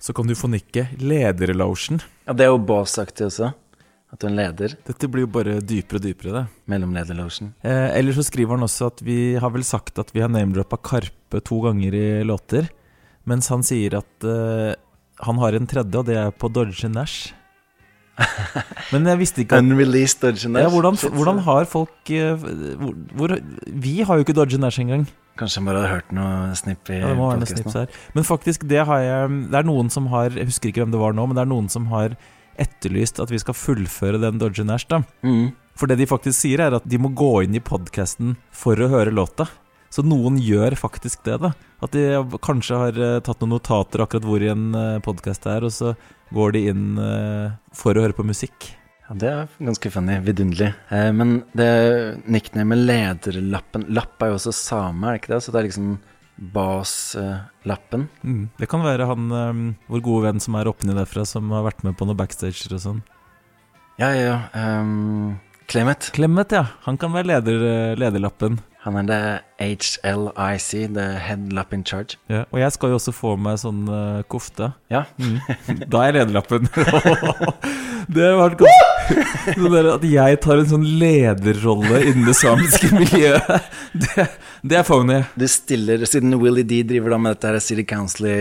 [0.00, 2.00] så kan du få nikket lederlotion.
[2.28, 3.50] Ja, det er jo Boss-aktig også.
[4.10, 4.74] At du er en leder.
[4.88, 6.44] Dette blir jo bare dypere og dypere, det.
[6.72, 7.52] Mellomlederlotion.
[7.62, 10.80] Eh, eller så skriver han også at vi har vel sagt at vi har name-droppa
[10.82, 12.68] Karpe to ganger i låter,
[13.28, 14.72] mens han sier at eh,
[15.24, 17.30] han har en tredje, og det er på Dodge Nash.
[18.92, 20.64] Men jeg visste ikke at Unreleased Dodge Nash.
[20.64, 22.34] ja, hvordan, hvordan har folk eh,
[22.80, 23.36] hvor, hvor,
[23.84, 25.06] Vi har jo ikke Dodge Nash engang.
[25.40, 27.94] Kanskje jeg bare hadde hørt noe snipp i Ja, podcasten.
[28.16, 31.00] Men faktisk, det har jeg Det er noen som har Jeg husker ikke hvem det
[31.00, 32.18] var nå, men det er noen som har
[32.60, 35.00] etterlyst at vi skal fullføre den Dodge Nash, da.
[35.24, 35.52] Mm.
[35.78, 38.90] For det de faktisk sier, er at de må gå inn i podkasten for å
[38.92, 39.46] høre låta.
[39.90, 41.52] Så noen gjør faktisk det, da.
[41.82, 42.04] At de
[42.46, 44.70] kanskje har eh, tatt noen notater akkurat hvor i en
[45.02, 45.94] podkast det er, og så
[46.34, 48.70] går de inn eh, for å høre på musikk.
[49.10, 50.20] Ja, det er ganske funny.
[50.22, 50.70] Vidunderlig.
[50.94, 51.70] Eh, men det
[52.30, 55.42] nicknamet Lederlappen Lapp er jo også same, er det ikke det?
[55.42, 55.92] Så det er liksom
[56.54, 58.06] baslappen.
[58.22, 58.44] Mm.
[58.56, 61.82] Det kan være han eh, vår gode venn som er oppe derfra, som har vært
[61.86, 63.04] med på noen backstager og sånn.
[63.98, 64.40] ja, ja, ja.
[64.54, 66.10] Um, Clemet.
[66.14, 66.64] Clemet, ja.
[66.86, 68.58] Han kan være leder, eh, lederlappen.
[68.80, 69.22] Han er det
[69.60, 72.16] HLIC, the headlap in charge.
[72.32, 72.46] Ja.
[72.48, 74.70] Og jeg skal jo også få meg sånn uh, kofte.
[74.88, 75.02] Ja.
[75.20, 75.36] Mm.
[75.84, 76.70] Da er lederlappen.
[78.14, 78.86] det har vært godt.
[79.10, 84.26] At jeg tar en sånn lederrolle innen det samiske miljøet, det,
[84.64, 85.20] det er phony.
[85.36, 88.40] Du stiller, Siden Willy D driver da med dette her City Council i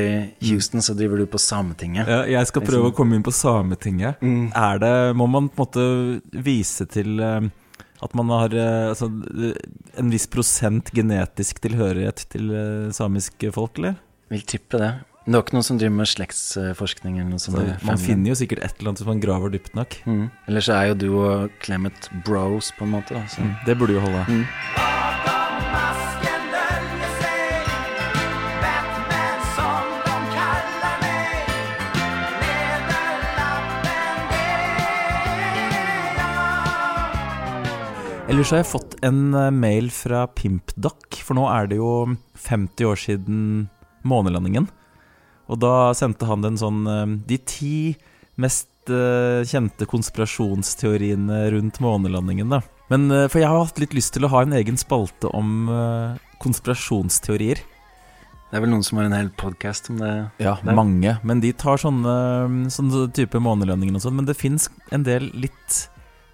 [0.51, 2.07] Houston, så driver du på Sametinget.
[2.07, 4.23] Ja, jeg skal prøve å komme inn på Sametinget.
[4.23, 4.53] Mm.
[4.55, 7.49] Er det, må man på en måte vise til eh,
[8.05, 9.09] at man har eh, altså,
[9.99, 13.99] en viss prosent genetisk tilhørighet til eh, samiske folk, eller?
[14.31, 14.91] Vil tippe det.
[15.25, 17.59] Men det var ikke noen som driver med slektsforskning eller noe sånt?
[17.59, 19.99] Så man finner jo sikkert et eller annet hvis man graver dypt nok.
[20.07, 20.23] mm.
[20.49, 23.25] Eller så er jo du og Clement bros, på en måte.
[23.37, 24.25] Mm, det burde jo holde.
[24.29, 25.37] Mm.
[38.39, 41.89] Ellers har jeg fått en eh, mail fra PimpDoc, for nå er det jo
[42.39, 43.41] 50 år siden
[44.07, 44.69] månelandingen.
[45.51, 47.71] Og da sendte han en sånn eh, De ti
[48.39, 52.61] mest eh, kjente konspirasjonsteoriene rundt månelandingen, da.
[52.87, 55.67] Men For jeg har hatt litt lyst til å ha en egen spalte om
[56.39, 57.59] konspirasjonsteorier.
[57.59, 60.15] Det er vel noen som har en hel podkast om det?
[60.39, 60.79] Ja, Der.
[60.79, 61.19] mange.
[61.27, 64.21] Men de tar sånne, sånne type månelandinger og sånn.
[64.23, 65.89] Men det fins en del litt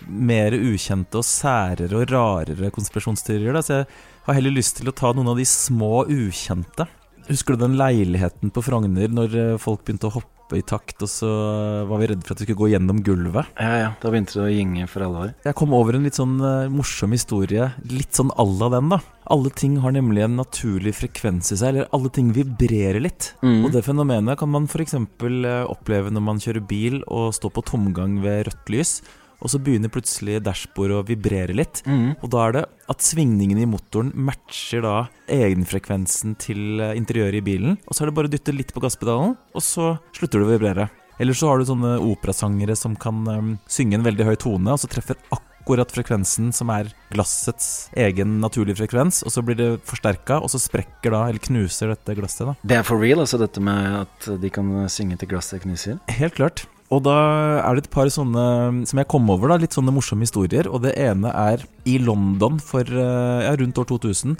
[0.06, 3.56] mer ukjente og særere og rarere konspirasjonsteorier.
[3.56, 3.64] Da.
[3.66, 3.88] Så jeg
[4.28, 6.88] har heller lyst til å ta noen av de små ukjente.
[7.30, 11.10] Husker du den leiligheten på Frogner når eh, folk begynte å hoppe i takt, og
[11.10, 11.30] så
[11.90, 13.50] var vi redde for at vi skulle gå gjennom gulvet?
[13.58, 13.88] Ja, ja.
[14.02, 15.32] Da begynte det å gynge for alvor.
[15.42, 19.02] Jeg kom over en litt sånn eh, morsom historie, litt sånn à la den, da.
[19.34, 23.32] Alle ting har nemlig en naturlig frekvens i seg, eller alle ting vibrerer litt.
[23.42, 23.64] Mm.
[23.66, 24.94] Og det fenomenet kan man f.eks.
[25.00, 29.00] oppleve når man kjører bil og står på tomgang ved rødt lys,
[29.40, 31.82] og så begynner plutselig dashbordet å vibrere litt.
[31.88, 32.16] Mm.
[32.20, 34.98] Og da er det at svingningen i motoren matcher da
[35.32, 37.80] egenfrekvensen til eh, interiøret i bilen.
[37.86, 40.54] Og så er det bare å dytte litt på gasspedalen, og så slutter det å
[40.54, 40.88] vibrere.
[41.20, 44.82] Eller så har du sånne operasangere som kan um, synge en veldig høy tone, og
[44.82, 50.42] så treffer akkurat frekvensen som er glassets egen naturlige frekvens, og så blir det forsterka,
[50.44, 52.58] og så sprekker da, eller knuser dette glasset, da.
[52.62, 56.02] Det er for real, altså dette med at de kan synge til glasset knuser?
[56.20, 56.68] Helt klart.
[56.94, 57.16] Og da
[57.64, 60.70] er det et par sånne som jeg kom over, da, litt sånne morsomme historier.
[60.70, 64.36] Og det ene er i London for eh, ja, rundt år 2000.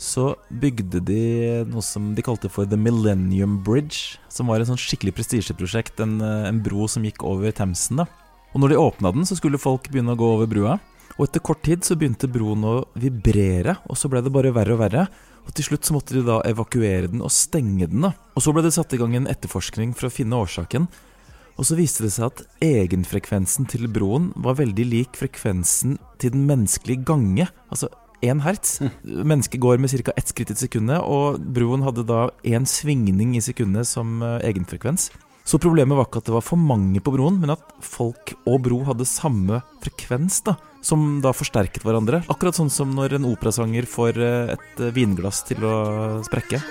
[0.00, 0.30] Så
[0.62, 1.24] bygde de
[1.68, 4.20] noe som de kalte for The Millennium Bridge.
[4.32, 5.98] Som var en sånn skikkelig prestisjeprosjekt.
[6.04, 8.04] En, eh, en bro som gikk over Themsen.
[8.04, 8.06] da
[8.54, 10.78] Og når de åpna den, så skulle folk begynne å gå over brua.
[11.18, 14.72] Og etter kort tid så begynte broen å vibrere, og så ble det bare verre
[14.72, 15.08] og verre.
[15.44, 18.06] Og til slutt så måtte de da evakuere den og stenge den.
[18.06, 20.88] da Og så ble det satt i gang en etterforskning for å finne årsaken.
[21.60, 26.46] Og så viste det seg at egenfrekvensen til broen var veldig lik frekvensen til den
[26.48, 27.50] menneskelige gange.
[27.68, 27.90] Altså
[28.24, 28.78] én hertz.
[29.04, 30.14] Mennesket går med ca.
[30.16, 35.10] ett skritt i sekundet, og broen hadde da én svingning i sekundet som eh, egenfrekvens.
[35.44, 38.60] Så problemet var ikke at det var for mange på broen, men at folk og
[38.64, 40.56] bro hadde samme frekvens, da.
[40.80, 42.22] Som da forsterket hverandre.
[42.32, 45.74] Akkurat sånn som når en operasanger får eh, et eh, vinglass til å
[46.24, 46.64] sprekke.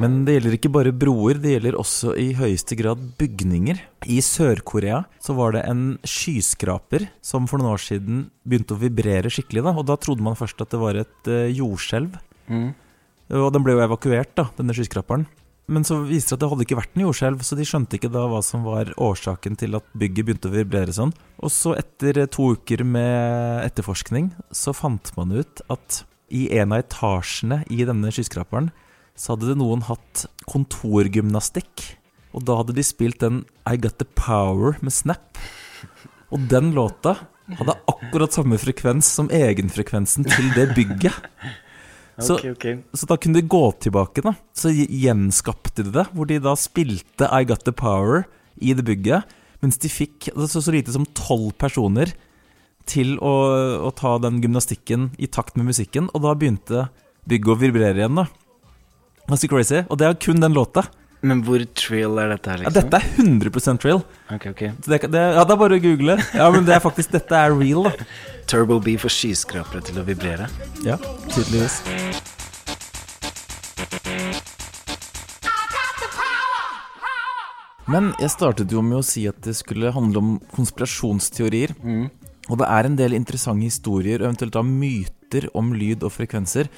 [0.00, 3.80] Men det gjelder ikke bare broer, det gjelder også i høyeste grad bygninger.
[4.08, 9.32] I Sør-Korea så var det en skyskraper som for noen år siden begynte å vibrere
[9.32, 9.66] skikkelig.
[9.66, 12.16] da, Og da trodde man først at det var et uh, jordskjelv.
[12.48, 12.70] Mm.
[13.40, 15.28] Og den ble jo evakuert, da, denne skyskraperen.
[15.70, 18.10] Men så viste det at det hadde ikke vært en jordskjelv, så de skjønte ikke
[18.10, 21.12] da hva som var årsaken til at bygget begynte å vibrere sånn.
[21.38, 26.02] Og så etter eh, to uker med etterforskning, så fant man ut at
[26.34, 28.72] i en av etasjene i denne skyskraperen
[29.20, 31.90] så hadde det noen hatt kontorgymnastikk.
[32.32, 35.40] Og da hadde de spilt den I Got The Power med Snap.
[36.32, 37.18] Og den låta
[37.58, 41.18] hadde akkurat samme frekvens som egenfrekvensen til det bygget.
[42.20, 42.72] Så, okay, okay.
[42.92, 44.34] så da kunne de gå tilbake, da.
[44.52, 48.26] Så gjenskapte de det, hvor de da spilte I Got The Power
[48.60, 49.30] i det bygget.
[49.64, 52.12] Mens de fikk altså, så lite som tolv personer
[52.84, 53.32] til å,
[53.88, 56.10] å ta den gymnastikken i takt med musikken.
[56.12, 56.90] Og da begynte
[57.24, 58.26] bygget å vibrere igjen, da.
[59.28, 59.82] Ganske crazy.
[59.88, 60.86] Og det er kun den låta.
[61.20, 62.72] Men hvor trill er dette her, liksom?
[62.72, 64.00] Ja, dette er 100% trill.
[64.32, 64.62] Ok, ok.
[64.80, 66.16] Så det, det, ja, det er bare å google.
[66.32, 68.08] Ja, men det er faktisk Dette er real, da.
[68.48, 70.48] Turbo B får skyskrapere til å vibrere.
[70.86, 70.96] Ja,
[71.28, 71.82] tydeligvis.
[77.90, 81.74] Men jeg startet jo med å si at det skulle handle om konspirasjonsteorier.
[82.50, 86.70] Og det er en del interessante historier, eventuelt da myter om lyd og frekvenser.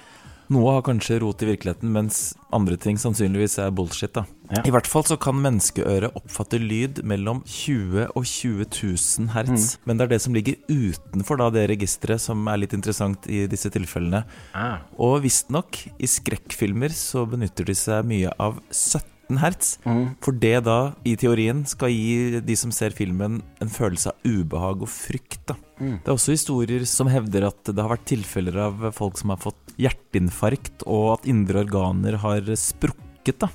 [0.53, 4.13] Noe har kanskje rot i virkeligheten, mens andre ting sannsynligvis er bullshit.
[4.13, 4.63] da Ja.
[4.67, 9.79] I hvert fall så kan menneskeøret oppfatte lyd mellom 20 og 20 000 hertz.
[9.87, 13.47] Men det er det som ligger utenfor da det registeret som er litt interessant i
[13.47, 14.25] disse tilfellene.
[14.53, 14.85] Ah.
[14.99, 19.77] Og visstnok, i skrekkfilmer så benytter de seg mye av 17 hertz.
[20.21, 24.83] For det da, i teorien, skal gi de som ser filmen, en følelse av ubehag
[24.85, 25.41] og frykt.
[25.49, 29.33] da Det er også historier som hevder at det har vært tilfeller av folk som
[29.35, 33.39] har fått hjerteinfarkt, og at indre organer har sprukket.
[33.47, 33.49] da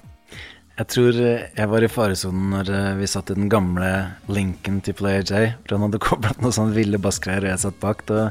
[0.78, 3.92] Jeg tror eh, jeg var i faresonen når eh, vi satt i den gamle
[4.30, 5.54] linken til Player J.
[5.66, 8.06] For han hadde koblet noen sånne ville bassgreier, og jeg satt bak.
[8.10, 8.30] Da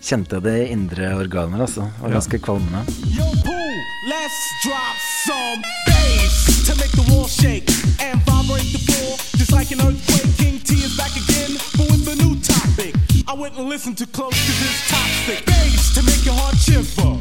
[0.00, 1.88] kjente jeg det i indre organer, altså.
[1.96, 2.84] Det var ganske kvalmende.
[3.16, 3.72] Yo, boo,
[4.12, 6.47] let's drop some bass
[6.88, 7.68] make the wall shake
[8.00, 10.36] and vibrate the floor just like an earthquake.
[10.36, 12.94] King T is back again, but with a new topic.
[13.26, 15.44] I wouldn't listen too close to this toxic.
[15.46, 17.16] Bass to make your heart shiver.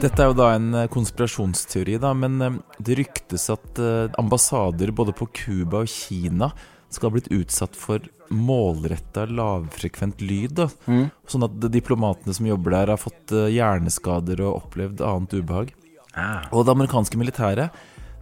[0.00, 4.92] Dette er jo da en eh, konspirasjonsteori, da, men eh, det ryktes at eh, ambassader
[4.96, 6.50] både på Cuba og Kina
[6.90, 10.56] skal ha blitt utsatt for målretta lavfrekvent lyd.
[10.58, 10.66] Da.
[11.30, 15.70] Sånn at diplomatene som jobber der, har fått hjerneskader og opplevd annet ubehag.
[16.18, 16.48] Ah.
[16.50, 17.76] Og det amerikanske militæret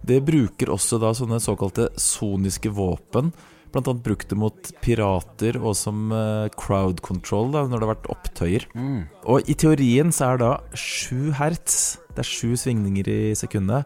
[0.09, 3.31] det bruker også da sånne såkalte soniske våpen.
[3.69, 7.91] Blant annet brukt det mot pirater og som eh, crowd control da, når det har
[7.93, 8.65] vært opptøyer.
[9.29, 13.85] Og i teorien så er det da sju hertz, det er sju svingninger i sekundet,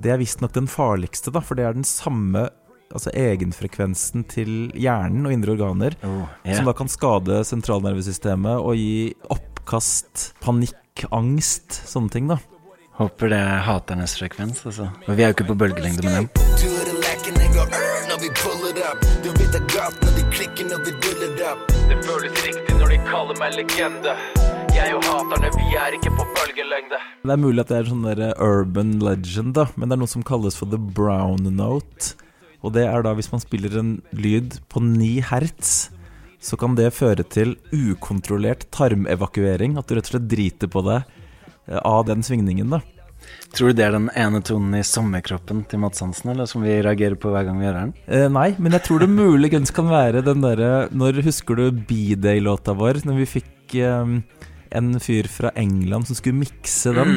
[0.00, 2.46] det er visstnok den farligste, da, for det er den samme
[2.88, 6.56] altså egenfrekvensen til hjernen og indre organer, Oh, yeah.
[6.56, 12.38] som da kan skade sentralnervesystemet og gi oppkast, panikk, angst, sånne ting, da.
[12.98, 14.88] Håper det er haternes frekvens, altså.
[15.06, 16.26] Men vi er jo ikke på bølgelengde med dem.
[19.48, 21.60] Det er galt når de klikker når vi duller up.
[21.88, 24.14] Det føles riktig når de kaller meg legende.
[24.74, 26.98] Jeg og haterne, vi er ikke på bølgelengde.
[27.22, 30.10] Det er mulig at det er sånn der urban legend, da, men det er noe
[30.10, 32.12] som kalles for the brown note.
[32.66, 35.92] Og det er da hvis man spiller en lyd på 9 hertz,
[36.42, 39.78] så kan det føre til ukontrollert tarmevakuering.
[39.78, 41.17] At du rett og slett driter på deg eh,
[41.82, 42.82] av den svingningen, da.
[43.56, 46.76] Tror du det er den ene tonen i sommerkroppen til Mads Hansen, eller som vi
[46.84, 47.94] reagerer på hver gang vi hører den?
[48.06, 52.76] Eh, nei, men jeg tror det muligens kan være den derre Når husker du B-Day-låta
[52.76, 53.02] vår?
[53.08, 54.18] Når vi fikk eh,
[54.76, 57.14] en fyr fra England som skulle mikse den.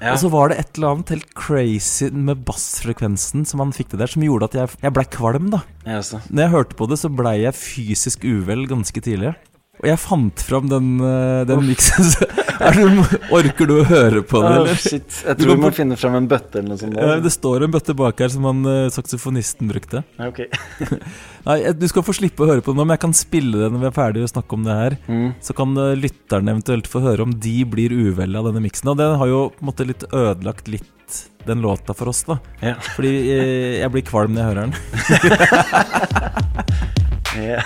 [0.00, 0.14] ja.
[0.14, 4.00] Og så var det et eller annet helt crazy med bassfrekvensen som han fikk det
[4.04, 5.62] der, som gjorde at jeg, jeg blei kvalm, da.
[5.84, 6.22] Jeg.
[6.30, 9.36] Når jeg hørte på det, så blei jeg fysisk uvel ganske tidlig.
[9.76, 12.06] Og jeg fant fram den, eh, den miksen.
[12.56, 13.00] Er du,
[13.36, 14.70] orker du å høre på det, eller?
[14.72, 15.18] Oh, shit.
[15.26, 16.96] Jeg tror vi må finne fram en bøtte eller noe sånt.
[16.96, 20.00] Ja, det står en bøtte bak her som han eh, saksofonisten brukte.
[20.28, 20.48] Okay.
[21.48, 23.60] Nei, eh, Du skal få slippe å høre på det nå, men jeg kan spille
[23.60, 24.96] det når vi er ferdige å snakke om det her.
[25.12, 25.28] Mm.
[25.44, 28.88] Så kan lytterne eventuelt få høre om de blir uvelle av denne miksen.
[28.92, 32.40] Og den har jo på en måte litt ødelagt litt den låta for oss, da.
[32.64, 32.74] Ja.
[32.96, 33.12] Fordi
[33.78, 34.74] jeg blir kvalm når jeg hører den.
[37.36, 37.60] Ja.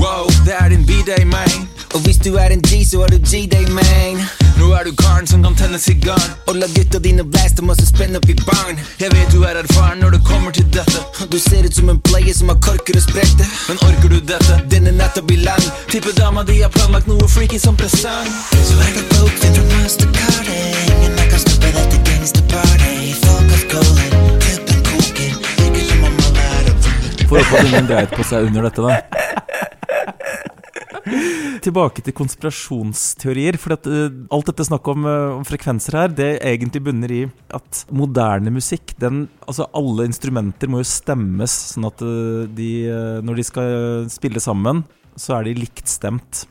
[0.00, 1.68] Wow, det er din B-day, man.
[1.94, 4.16] Og hvis du er en G, så er du G-day, man.
[4.60, 6.30] Nå er du karen som kan tenne sigaren.
[6.48, 8.80] Og la gutta dine blæste masse spenn opp i barn.
[9.02, 11.00] Jeg vet du er erfaren når det kommer til dette.
[11.32, 13.46] Du ser ut som en player som har korker og spretter.
[13.68, 14.58] Men orker du dette?
[14.72, 15.64] Denne natta blir lang.
[15.92, 18.28] Tipper dama di har planlagt noe freaky som presang.
[18.52, 20.76] Så er det bokt inn fra mastercarding.
[21.04, 22.94] And I kan stoppe dette gangsterparty.
[23.24, 24.12] Folk har skålet,
[24.44, 25.32] kuppen koker.
[25.60, 26.92] Virker som om alle er over.
[27.28, 29.28] Får håpe at ingen dreit på seg under dette, da.
[31.66, 33.58] Tilbake til konspirasjonsteorier.
[33.60, 37.22] For at, uh, alt dette snakket om, uh, om frekvenser her, det egentlig bunner i
[37.56, 42.70] at moderne musikk den, Altså alle instrumenter må jo stemmes, sånn at uh, de
[43.26, 43.74] Når de skal
[44.12, 44.84] spille sammen,
[45.18, 46.44] så er de likt stemt.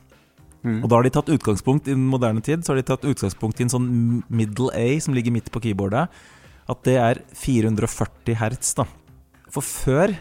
[0.60, 0.82] Mm.
[0.82, 3.62] Og da har de tatt utgangspunkt i den moderne tid Så har de tatt utgangspunkt
[3.62, 3.86] i en sånn
[4.28, 6.10] middle A som ligger midt på keyboardet.
[6.70, 8.84] At det er 440 hertz, da.
[9.50, 10.12] For før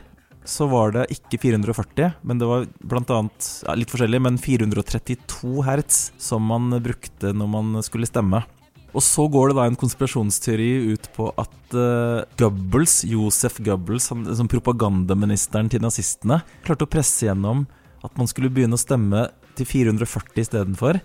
[0.50, 5.66] så var det ikke 440, men det var blant annet ja, litt forskjellig, men 432
[5.68, 8.42] hertz som man brukte når man skulle stemme.
[8.90, 14.26] Og så går det da en konspirasjonsteori ut på at uh, Goebbels, Josef Goebbels, han,
[14.34, 17.68] som propagandaministeren til nazistene, klarte å presse gjennom
[18.02, 19.28] at man skulle begynne å stemme
[19.60, 21.02] til 440 istedenfor.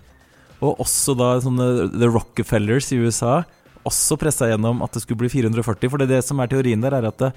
[0.65, 3.43] Og også da sånne The Rockefellers i USA
[3.85, 5.91] også pressa gjennom at det skulle bli 440.
[5.91, 7.31] For det, det som er teorien der, er at det,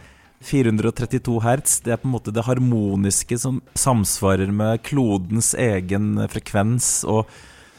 [0.44, 7.04] 432 hertz det er på en måte det harmoniske som samsvarer med klodens egen frekvens.
[7.08, 7.26] og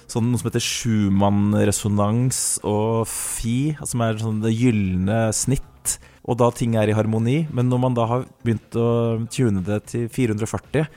[0.09, 5.99] sånn noe som heter Schumann-resonans og fi, som er sånn det gylne snitt.
[6.29, 7.43] Og da ting er i harmoni.
[7.53, 10.87] Men når man da har begynt å tune det til 440,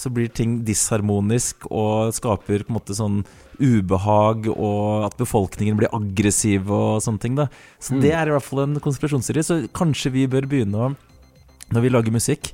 [0.00, 3.20] så blir ting disharmonisk og skaper på en måte sånn
[3.60, 7.34] ubehag, og at befolkningen blir aggressiv og sånne ting.
[7.36, 8.00] da Så Mm.
[8.00, 9.44] det er i hvert fall en konspirasjonsserie.
[9.44, 10.96] Så kanskje vi bør begynne å,
[11.74, 12.52] når vi lager musikk,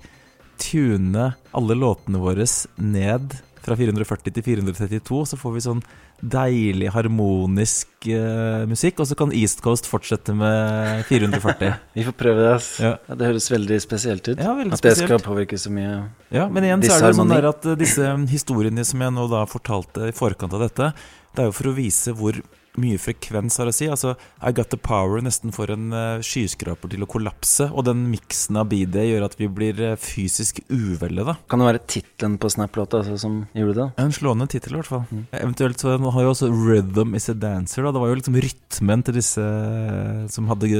[0.60, 2.46] tune alle låtene våre
[2.80, 5.80] ned fra 440 til 432, så får vi sånn
[6.16, 11.74] deilig harmonisk uh, musikk, og så kan East Coast fortsette med 440.
[11.98, 12.52] Vi får prøve det.
[12.54, 12.70] ass.
[12.80, 12.94] Ja.
[13.08, 14.40] Ja, det høres veldig spesielt ut.
[14.40, 15.98] Ja, veldig at det skal påvirke så mye
[16.32, 19.16] Ja, men igjen så er det jo sånn der at eh, disse historiene som jeg
[19.18, 20.92] nå da fortalte i forkant av dette,
[21.36, 22.38] det er jo for å vise hvor
[22.80, 23.88] mye frekvens har å si.
[23.90, 28.06] Altså, I Got The Power nesten får en eh, skyskraper til å kollapse, og den
[28.12, 31.36] miksen av B-Day gjør at vi blir eh, fysisk uvelle, da.
[31.50, 33.88] Kan det være tittelen på Snap-låta altså, som gjorde det?
[34.02, 35.24] En slående tittel, i hvert fall.
[35.32, 37.84] Eventuelt så har jo også 'Rhythm Is A Dancer'.
[37.86, 37.92] Da.
[37.92, 40.72] Det var jo liksom rytmen til disse eh, som hadde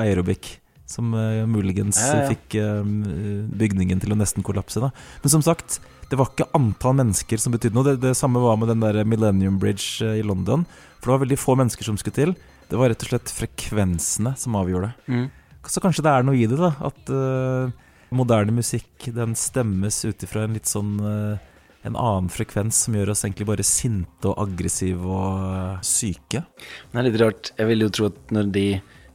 [0.00, 0.56] aerobic.
[0.90, 2.30] Som uh, muligens Ja, ja.
[2.32, 2.82] fikk uh,
[3.54, 4.82] bygningen til å nesten kollapse.
[4.82, 4.90] Da.
[5.22, 5.78] Men som sagt,
[6.10, 7.86] det var ikke antall mennesker som betydde noe.
[7.86, 10.66] Det, det samme var med den der Millennium Bridge uh, i London.
[11.00, 12.34] For det var veldig få mennesker som skulle til.
[12.70, 14.92] Det var rett og slett frekvensene som avgjorde.
[15.10, 15.28] Mm.
[15.66, 16.70] Så kanskje det er noe i det, da.
[16.86, 17.72] At uh,
[18.14, 21.46] moderne musikk den stemmes ut ifra en litt sånn uh,
[21.80, 26.42] En annen frekvens som gjør oss egentlig bare sinte og aggressive og eh, syke.
[26.92, 27.50] Det er litt rart.
[27.56, 28.64] Jeg ville jo tro at når de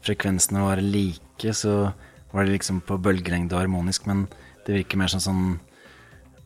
[0.01, 1.91] frekvensene var like, så
[2.31, 4.25] var det liksom på bølgelengde og harmonisk, men
[4.65, 5.43] det virker mer som sånn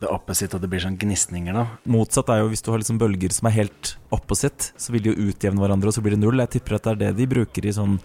[0.00, 1.66] det opposite, og det blir sånn gnisninger, da.
[1.92, 5.12] Motsatt er jo hvis du har liksom bølger som er helt opposite, så vil de
[5.12, 6.40] jo utjevne hverandre, og så blir det null.
[6.40, 7.98] Jeg tipper at det er det de bruker i sånn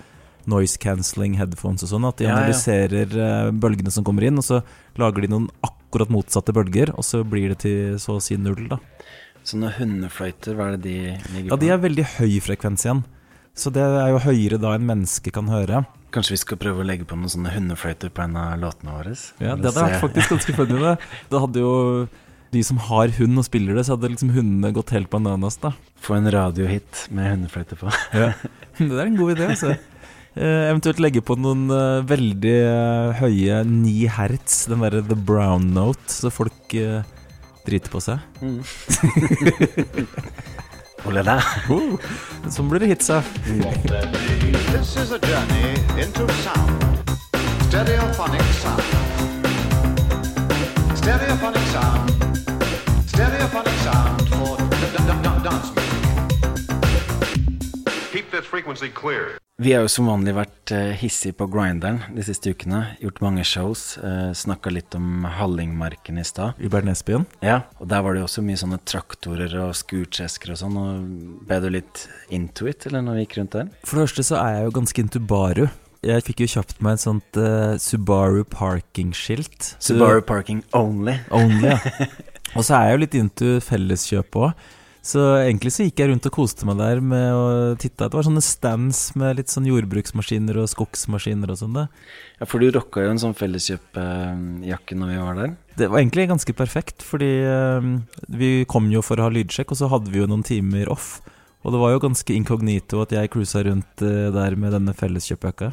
[0.52, 2.06] noise cancelling headphones og sånn.
[2.10, 2.42] At de Ja, ja.
[2.44, 4.60] analyserer eh, bølgene som kommer inn, og så
[5.02, 8.68] lager de noen akkurat motsatte bølger, og så blir det til så å si null,
[8.76, 8.78] da.
[9.46, 10.98] Sånne hundefløyter, hva er det de
[11.34, 11.54] ligger på?
[11.54, 13.04] Ja, de er veldig høy frekvens igjen.
[13.56, 15.86] Så det er jo høyere da enn mennesket kan høre.
[16.16, 19.16] Kanskje vi skal prøve å legge på noen sånne hundefløyter på en av låtene våre?
[19.44, 20.78] Ja, det hadde vært faktisk ganske funny.
[20.80, 20.94] Det.
[21.34, 21.74] Da hadde jo
[22.56, 25.74] de som har hund og spiller det, så hadde liksom hundene gått helt bananas, da.
[26.00, 27.92] Få en radiohit med hundefløyte på.
[28.16, 28.32] Ja.
[28.80, 29.76] Det er en god idé, altså.
[30.36, 35.70] Eh, eventuelt legge på noen eh, veldig eh, høye 9 hertz, den derre The Brown
[35.76, 36.76] Note, så folk
[37.66, 38.20] driter på seg.
[38.44, 38.60] Mm.
[41.08, 41.38] Oh la la.
[41.70, 42.00] Oh,
[42.50, 43.28] sånn blir det hits av.
[43.46, 47.14] This is a journey into sound.
[47.68, 48.82] Stereophonic sound.
[50.98, 52.10] Stereophonic sound.
[53.14, 53.75] Stereophonic
[59.56, 62.82] Vi har jo som vanlig vært hissige hissig på grinderen de siste ukene.
[63.00, 63.84] Gjort mange shows.
[64.02, 66.60] Uh, Snakka litt om Hallingmarken i stad.
[66.60, 67.24] I Bernesbyen?
[67.40, 70.76] Ja, og der var det jo også mye sånne traktorer og skurtresker og sånn.
[70.76, 72.04] Og Ble du litt
[72.36, 73.72] into it, eller når vi gikk rundt der?
[73.88, 75.66] For det første så er jeg jo ganske into Baru.
[76.06, 79.76] Jeg fikk jo kjapt meg et sånt uh, Subaru parking-skilt.
[79.82, 81.16] Subaru parking only.
[81.34, 82.10] Only, ja.
[82.56, 84.68] Og så er jeg jo litt into felleskjøp òg.
[85.06, 87.44] Så egentlig så gikk jeg rundt og koste meg der med å
[87.78, 88.08] titte.
[88.10, 91.78] Det var sånne stands med litt sånn jordbruksmaskiner og skogsmaskiner og sånn.
[92.40, 95.54] Ja, for du rocka jo en sånn felleskjøpjakke når vi var der.
[95.78, 97.88] Det var egentlig ganske perfekt, fordi eh,
[98.34, 101.20] vi kom jo for å ha lydsjekk, og så hadde vi jo noen timer off.
[101.66, 105.72] Og det var jo ganske inkognito at jeg cruisa rundt eh, der med denne felleskjøpjakka.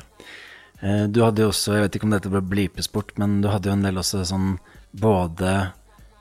[0.83, 3.71] Eh, Du hadde jo også, jeg vet ikke om dette ble blipesport, men du hadde
[3.73, 4.59] jo en del også sånn
[4.93, 5.73] både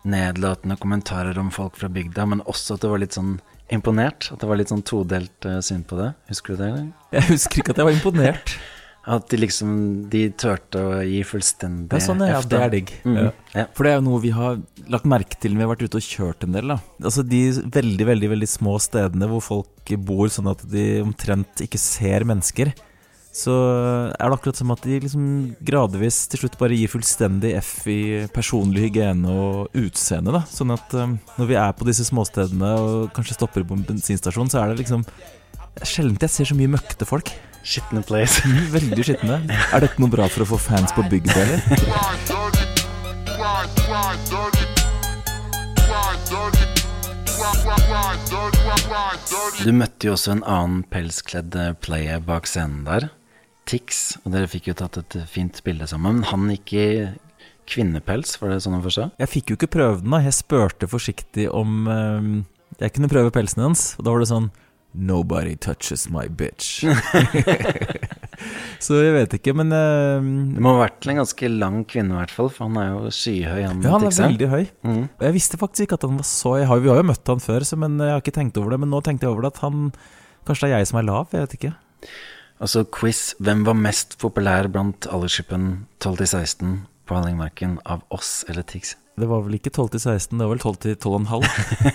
[0.07, 3.35] nedlatende kommentarer om folk fra bygda, men også at det var litt sånn
[3.71, 4.29] imponert.
[4.33, 6.11] At det var litt sånn todelt uh, syn på det.
[6.31, 6.69] Husker du det?
[6.69, 6.87] eller?
[7.17, 8.55] Jeg husker ikke at jeg var imponert.
[9.01, 9.69] At de liksom
[10.13, 12.91] De turte å gi fullstendig er sånn, ja, det er digg.
[13.01, 13.15] Mm.
[13.17, 13.31] Ja.
[13.55, 13.63] Ja.
[13.73, 14.59] For det er jo noe vi har
[14.93, 16.69] lagt merke til når vi har vært ute og kjørt en del.
[16.69, 17.39] da Altså De
[17.79, 22.75] veldig veldig, veldig små stedene hvor folk bor sånn at de omtrent ikke ser mennesker.
[23.31, 23.53] Så
[24.11, 25.25] er det akkurat som at de liksom
[25.63, 27.99] gradvis til slutt bare gir fullstendig F i
[28.35, 30.33] personlig hygiene og utseende.
[30.35, 33.85] da Sånn at um, når vi er på disse småstedene og kanskje stopper på en
[33.87, 35.05] bensinstasjon, så er det liksom
[35.87, 37.31] Sjelden jeg ser så mye møkkete folk.
[37.63, 38.41] Skitne place.
[38.43, 39.37] Mm, Veldig skitne.
[39.71, 41.59] Er dette noe bra for å få fans på bygda, eller?
[49.61, 51.55] Du møtte jo også en annen pelskledd
[51.85, 53.07] player bak scenen der.
[53.69, 56.21] Tix, og dere fikk jo tatt et fint bilde sammen.
[56.21, 56.87] Men han gikk i
[57.71, 59.11] kvinnepels, var det sånn å forstå?
[59.21, 60.23] Jeg fikk jo ikke prøvd den, da.
[60.25, 62.31] Jeg spurte forsiktig om eh,
[62.81, 63.93] jeg kunne prøve pelsen hans.
[63.99, 64.51] Og da var det sånn
[64.91, 66.81] Nobody touches my bitch.
[68.83, 72.19] Så jeg vet ikke, men uh, Det må ha vært en ganske lang kvinne, i
[72.19, 73.61] hvert fall, for han er jo skyhøy.
[73.69, 74.65] Han, Ja, han er veldig høy.
[74.83, 75.05] Mm.
[75.21, 76.75] Jeg visste faktisk ikke at han var så høy.
[76.83, 78.81] Vi har jo møtt han før, så, men jeg har ikke tenkt over det.
[78.83, 79.93] Men nå tenkte jeg over det at han
[80.41, 81.27] Kanskje det er jeg som er lav?
[81.29, 81.69] Jeg vet ikke.
[82.61, 83.31] Altså quiz.
[83.41, 86.75] Hvem var mest populær blant aldersgruppen 12 til 16
[87.09, 88.93] på Hallingmarken av oss eller Tix?
[89.19, 91.43] Det var vel ikke 12 til 16, det var vel 12 til 12,5.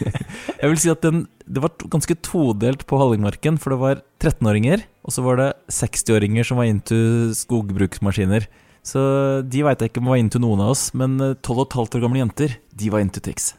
[0.61, 4.85] jeg vil si at den, det var ganske todelt på Hallingmarken, for det var 13-åringer,
[5.07, 6.99] og så var det 60-åringer som var into
[7.39, 8.47] skogbruksmaskiner.
[8.87, 9.01] Så
[9.49, 12.05] de veit jeg ikke om var into noen av oss, men eh, 12 15 år
[12.05, 13.55] gamle jenter, de var into Tix.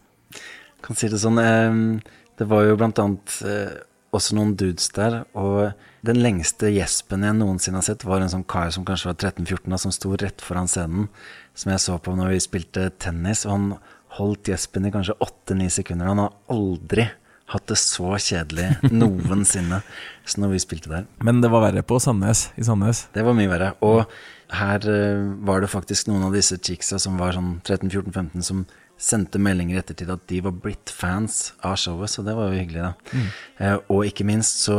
[0.86, 1.82] Kan si det sånn, eh,
[2.38, 3.74] det var jo blant annet eh,
[4.16, 5.74] også noen dudes der, og
[6.08, 9.68] den lengste gjespen jeg noensinne har sett, var en sånn kar som kanskje var 13-14,
[9.68, 11.08] og som sto rett foran scenen,
[11.58, 13.70] som jeg så på når vi spilte tennis, og han
[14.18, 16.12] holdt gjespen i kanskje 8-9 sekunder.
[16.12, 17.10] Han har aldri
[17.52, 18.70] hatt det så kjedelig
[19.02, 19.82] noensinne
[20.28, 21.06] som når vi spilte der.
[21.24, 23.06] Men det var verre på Sandnes, i Sandnes.
[23.16, 23.72] Det var mye verre.
[23.86, 24.04] Og
[24.58, 28.66] her eh, var det faktisk noen av disse chicksa som var sånn 13-14-15, som
[28.98, 32.60] sendte meldinger i ettertid at de var blitt fans av showet, så det var jo
[32.60, 33.14] hyggelig, da.
[33.14, 33.28] Mm.
[33.62, 34.78] Eh, og ikke minst så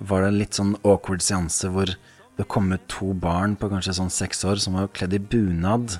[0.00, 1.92] var det en litt sånn awkward seanse hvor
[2.38, 5.98] det kom ut to barn på kanskje sånn seks år som var kledd i bunad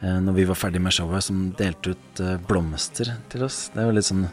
[0.00, 3.66] eh, når vi var ferdig med showet, som delte ut eh, blomster til oss.
[3.74, 4.28] Det var litt sånn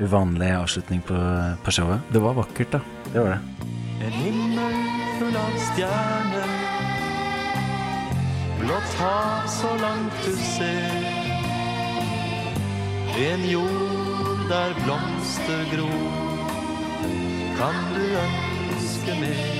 [0.00, 1.18] uvanlig avslutning på,
[1.62, 2.02] på showet.
[2.10, 2.82] Det var vakkert, da.
[3.12, 3.70] Det var det.
[4.04, 4.80] En himmel
[5.20, 6.50] full av stjerner
[8.64, 11.23] Blått hav så langt du ser
[13.14, 16.14] En jord der blomster gror
[17.54, 19.52] Kan du ønske mer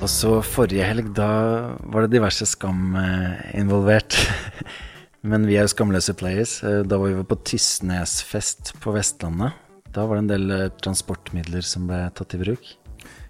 [0.00, 1.28] Og så forrige helg, da
[1.92, 4.16] var det diverse skam eh, involvert.
[5.28, 6.54] Men vi er jo skamløse players.
[6.64, 9.52] Eh, Da var vi på Tysnesfest på Vestlandet.
[9.92, 12.72] Da var det en del eh, transportmidler som ble tatt i bruk.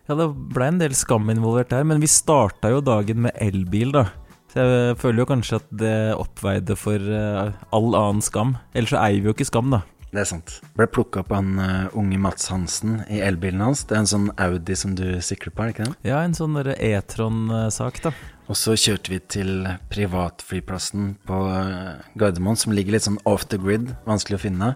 [0.06, 3.90] Ja, det ble en del skam involvert der, men vi starta jo dagen med elbil,
[3.98, 4.06] da.
[4.50, 8.56] Så jeg føler jo kanskje at det oppveide for eh, all annen skam.
[8.74, 9.84] Ellers så eier vi jo ikke skam, da.
[10.10, 10.56] Det er sant.
[10.74, 13.84] Ble plukka opp av han uh, unge Mats Hansen i elbilen hans.
[13.86, 16.10] Det er en sånn Audi som du sikler på, er det ikke det?
[16.10, 18.10] Ja, en sånn E-tron-sak, da.
[18.50, 23.60] Og så kjørte vi til privatflyplassen på eh, Gardermoen, som ligger litt sånn off the
[23.62, 24.72] grid, vanskelig å finne.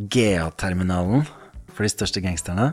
[0.00, 1.26] GA-terminalen
[1.68, 2.70] for de største gangsterne.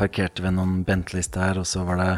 [0.00, 2.08] Parkerte ved noen Bentleys der, og så var det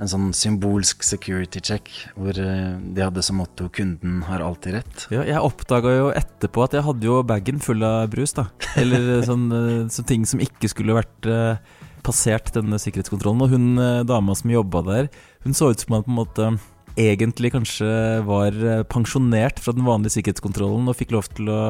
[0.00, 5.06] en sånn symbolsk security check hvor eh, de hadde som motto 'kunden har alltid rett'.
[5.12, 8.48] Ja, jeg oppdaga jo etterpå at jeg hadde jo bagen full av brus, da.
[8.80, 11.60] Eller sånn, eh, sånn ting som ikke skulle vært eh,
[12.02, 13.44] passert denne sikkerhetskontrollen.
[13.44, 15.10] Og hun eh, dama som jobba der,
[15.44, 16.50] hun så ut som hun på en måte
[16.98, 17.88] egentlig kanskje
[18.26, 21.62] var eh, pensjonert fra den vanlige sikkerhetskontrollen og fikk lov til å,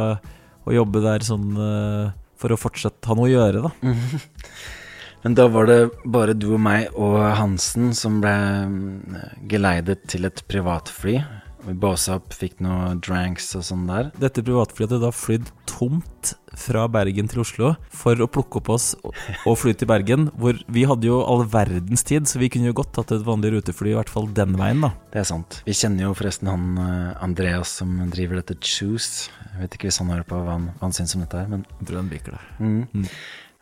[0.66, 3.72] å jobbe der sånn eh, for å fortsatt ha noe å gjøre, da.
[5.24, 9.20] Men da var det bare du og meg og Hansen som ble mm,
[9.52, 11.18] geleidet til et privatfly.
[11.60, 14.06] Vi båsa opp, fikk noe dranks og sånn der.
[14.16, 18.94] Dette privatflyet hadde da flydd tomt fra Bergen til Oslo for å plukke opp oss
[19.04, 19.12] og-
[19.60, 20.30] fly til Bergen.
[20.40, 23.52] Hvor vi hadde jo all verdens tid, så vi kunne jo godt tatt et vanlig
[23.52, 24.94] rutefly, i hvert fall den veien, da.
[25.12, 25.60] Det er sant.
[25.66, 29.28] Vi kjenner jo forresten han eh, Andreas som driver dette Choose.
[29.52, 31.46] Jeg vet ikke hvis han hører på hva han, hva han syns om dette her,
[31.52, 32.42] men Jeg tror han liker det.
[32.58, 33.04] Mm.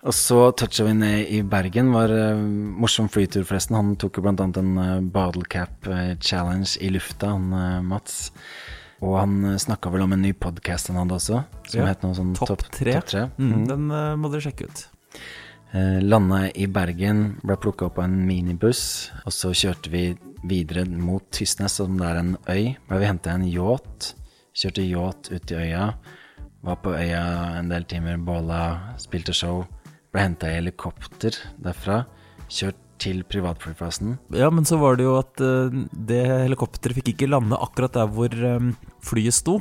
[0.06, 1.90] Og så toucha vi ned i Bergen.
[1.92, 2.38] Var uh,
[2.78, 3.74] morsom flytur, forresten.
[3.76, 8.28] Han tok jo annet en uh, bottle cap eh, challenge i lufta, han uh, Mats.
[9.02, 11.40] Og han snakka vel om en ny podkast han hadde også,
[11.70, 11.86] som Ja.
[11.92, 12.94] het noe sånn Topp tre.
[12.96, 13.24] Top tre.
[13.38, 13.66] Mm, Mm.
[13.68, 14.80] Den eh, må dere sjekke ut.
[15.74, 20.02] Uh, landa i Bergen, ble plukka opp av en minibuss, og så kjørte vi
[20.48, 22.76] videre mot Tysnes, som det er en øy.
[22.88, 24.14] Ble vi henta en yacht.
[24.54, 25.92] Kjørte yacht ut i øya.
[26.66, 27.22] Var på øya
[27.60, 29.66] en del timer, båla, spilte show.
[30.14, 32.02] Ble henta i helikopter derfra.
[32.48, 34.16] Kjørt til privatflyplassen.
[34.34, 38.10] Ja, men så var det jo at eh, det helikopteret fikk ikke lande akkurat der
[38.10, 38.70] hvor eh,
[39.04, 39.60] flyet sto.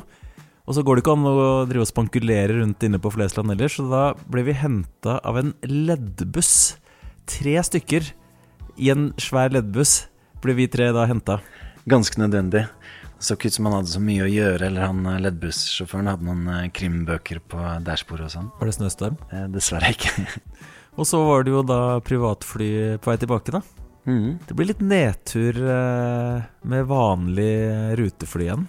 [0.68, 1.34] Og så går det ikke an å
[1.68, 5.54] drive og spankulere rundt inne på Flesland heller, så da ble vi henta av en
[5.64, 6.76] leddbuss.
[7.28, 8.10] Tre stykker
[8.76, 10.02] i en svær leddbuss
[10.44, 11.38] ble vi tre da henta.
[11.88, 12.66] Ganske nødvendig.
[13.18, 16.26] Så ikke ut som han hadde så mye å gjøre, eller han eh, leddbussjåføren hadde
[16.28, 18.52] noen eh, krimbøker på dashbordet og sånn.
[18.60, 19.18] Var det snøstorm?
[19.34, 20.14] Eh, dessverre ikke.
[20.98, 22.70] Og så var det jo da privatfly
[23.02, 23.60] på vei tilbake, da.
[24.08, 24.38] Mm.
[24.48, 27.52] Det blir litt nedtur eh, med vanlig
[28.00, 28.64] rutefly igjen.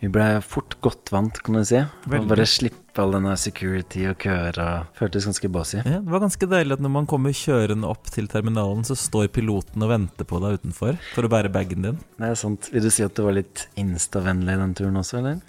[0.00, 1.76] Vi ble fort godt vant, kan du si.
[2.08, 2.22] Veldig.
[2.24, 5.76] Og bare slippe all denne security og køer og føltes ganske bossy.
[5.82, 9.28] Ja, det var ganske deilig at når man kommer kjørende opp til terminalen, så står
[9.36, 12.00] piloten og venter på deg utenfor for å bære bagen din.
[12.16, 12.70] Det er sant.
[12.72, 15.44] Vil du si at du var litt instavennlig den turen også, eller?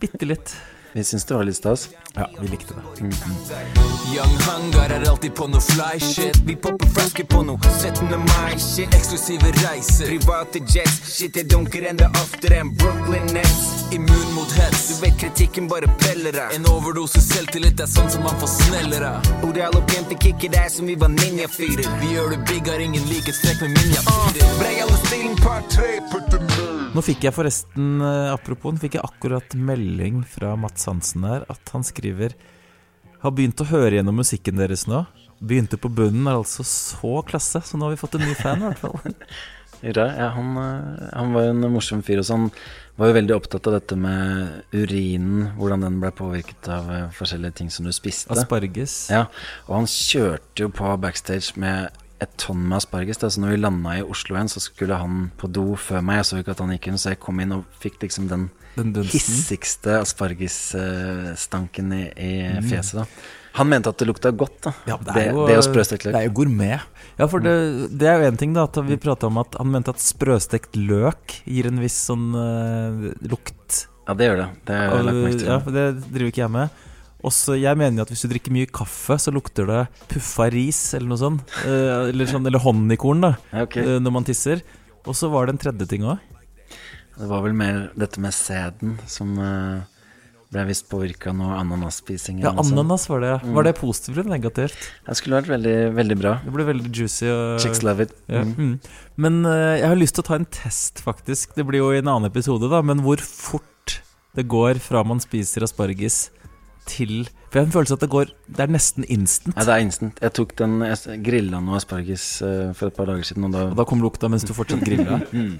[0.00, 0.56] Bitte litt.
[0.96, 1.90] Vi syns det var litt stas.
[2.16, 3.04] Ja, vi likte det.
[4.16, 6.36] Young Hangar er alltid på noe fly shit.
[6.46, 8.08] Vi popper flasker på noe 17.
[8.08, 8.94] mai shit.
[8.96, 10.96] Eksklusive reiser Private jets.
[11.16, 13.66] Shit, jeg dunker enda oftere enn Brooklyn Nets.
[13.92, 14.86] Immun mot hets.
[14.88, 16.56] Du vet kritikken bare peller deg.
[16.56, 19.28] En overdose selvtillit er sånn som man får sneller av.
[19.44, 21.90] Oral og Pente kicker deg som vi var ninja-fyrer.
[22.00, 24.56] Vi gjør det big, har ingen likhetstrekk med ninjafyrer.
[24.62, 28.94] Brei alle stilen part 3 Put the nerd Nå fikk jeg forresten, eh, apropos, fikk
[28.96, 32.05] jeg akkurat melding fra Mats Hansen her at han skriver
[33.22, 35.04] Har begynt å høre gjennom musikken deres nå.
[35.40, 38.62] Begynte på bunnen, er altså så klasse, så nå har vi fått en ny fan,
[38.62, 38.98] i hvert fall.
[39.84, 42.50] Ja, han, eh, han var en morsom fyr, og han
[42.96, 47.58] Var jo veldig opptatt av dette med urinen, hvordan den ble påvirket av eh, forskjellige
[47.58, 48.32] ting som du spiste.
[48.32, 49.10] Asparges.
[49.12, 49.26] Ja,
[49.66, 53.18] og han kjørte jo på backstage med et tonn med asparges.
[53.20, 53.28] Da.
[53.30, 56.22] Så når vi landa i Oslo igjen, så skulle han på do før meg.
[56.22, 58.48] Jeg så ikke at han gikk inn, så jeg kom inn og fikk liksom den,
[58.76, 62.68] Den hissigste aspargesstanken i, i Mm.
[62.70, 62.94] fjeset.
[62.94, 63.06] da
[63.56, 64.72] Han mente at det lukta godt, da.
[64.86, 66.12] Ja, det, det, og sprøstekt løk.
[66.12, 66.80] Det er jo gourmet.
[67.16, 67.54] Ja, for det,
[67.96, 70.76] det er jo én ting, da, at vi prata om at han mente at sprøstekt
[70.76, 73.86] løk gir en viss sånn uh, lukt.
[74.06, 74.48] Ja, det gjør det.
[74.68, 75.48] Det har jeg lagt merke til.
[75.48, 76.68] Ja, for det driver ikke jeg med.
[77.26, 81.10] Også, jeg mener at hvis du drikker mye kaffe, så lukter det puffa ris eller
[81.10, 81.56] noe sånt.
[81.66, 83.32] Eh, eller, sånn, eller honningkorn, da,
[83.64, 83.82] okay.
[83.82, 84.62] eh, når man tisser.
[85.06, 86.22] Og så var det en tredje ting òg.
[87.16, 89.84] Det var vel mer dette med sæden som eh,
[90.52, 92.42] ble visst påvirka av noe ananasspising.
[92.44, 93.32] Ja, ananas var det.
[93.42, 93.54] Mm.
[93.56, 94.76] Var det positivt eller negativt?
[95.06, 96.34] Det skulle vært veldig, veldig bra.
[96.44, 97.26] Det ble veldig juicy.
[97.32, 98.14] Og, Chicks love it.
[98.30, 98.54] Ja, Mm.
[98.54, 98.76] mm.
[99.16, 101.56] Men eh, jeg har lyst til å ta en test, faktisk.
[101.56, 102.82] Det blir jo i en annen episode, da.
[102.84, 103.98] Men hvor fort
[104.36, 106.26] det går fra man spiser asparges
[106.86, 109.56] til For jeg har en følelse at det går Det er nesten instant.
[109.56, 110.22] Ja, det er instant.
[110.22, 113.66] Jeg tok den Jeg grilla noe asparges eh, for et par dager siden, og da
[113.70, 115.20] Og da kom lukta mens du fortsatt grilla?
[115.36, 115.58] Mm.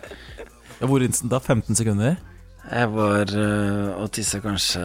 [0.77, 1.39] Ja, hvor instant da?
[1.41, 2.17] 15 sekunder?
[2.67, 4.83] Jeg var uh, og tissa kanskje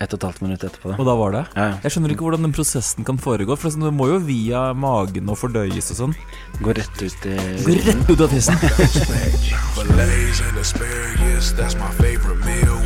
[0.00, 0.92] ett og et halvt minutt etterpå.
[0.96, 1.42] Og da var det?
[1.56, 1.76] Ja, ja.
[1.84, 3.56] Jeg skjønner ikke hvordan den prosessen kan foregå.
[3.56, 6.14] For det må jo via magen og fordøyes og sånn.
[6.64, 8.56] Gå rett ut i Gå rett ut av tissen.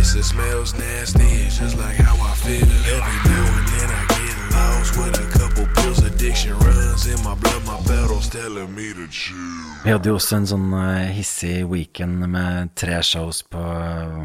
[0.00, 1.28] Piss, it smells nasty.
[1.44, 2.68] It's just like how I feel.
[2.96, 5.98] Every now and then I get lost with a couple pills.
[6.02, 9.36] Addiction runs in my blood, my battle's telling me to chill.
[9.84, 14.24] Vi hadde jo også en sånn eh, hissig weekend med tre shows på eh,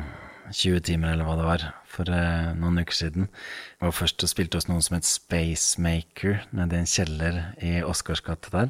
[0.56, 3.28] 20 timer, eller hva det var, for eh, noen uker siden.
[3.84, 8.52] Og først og spilte oss noen som het Spacemaker nede i en kjeller i Oscarsgata
[8.54, 8.70] der.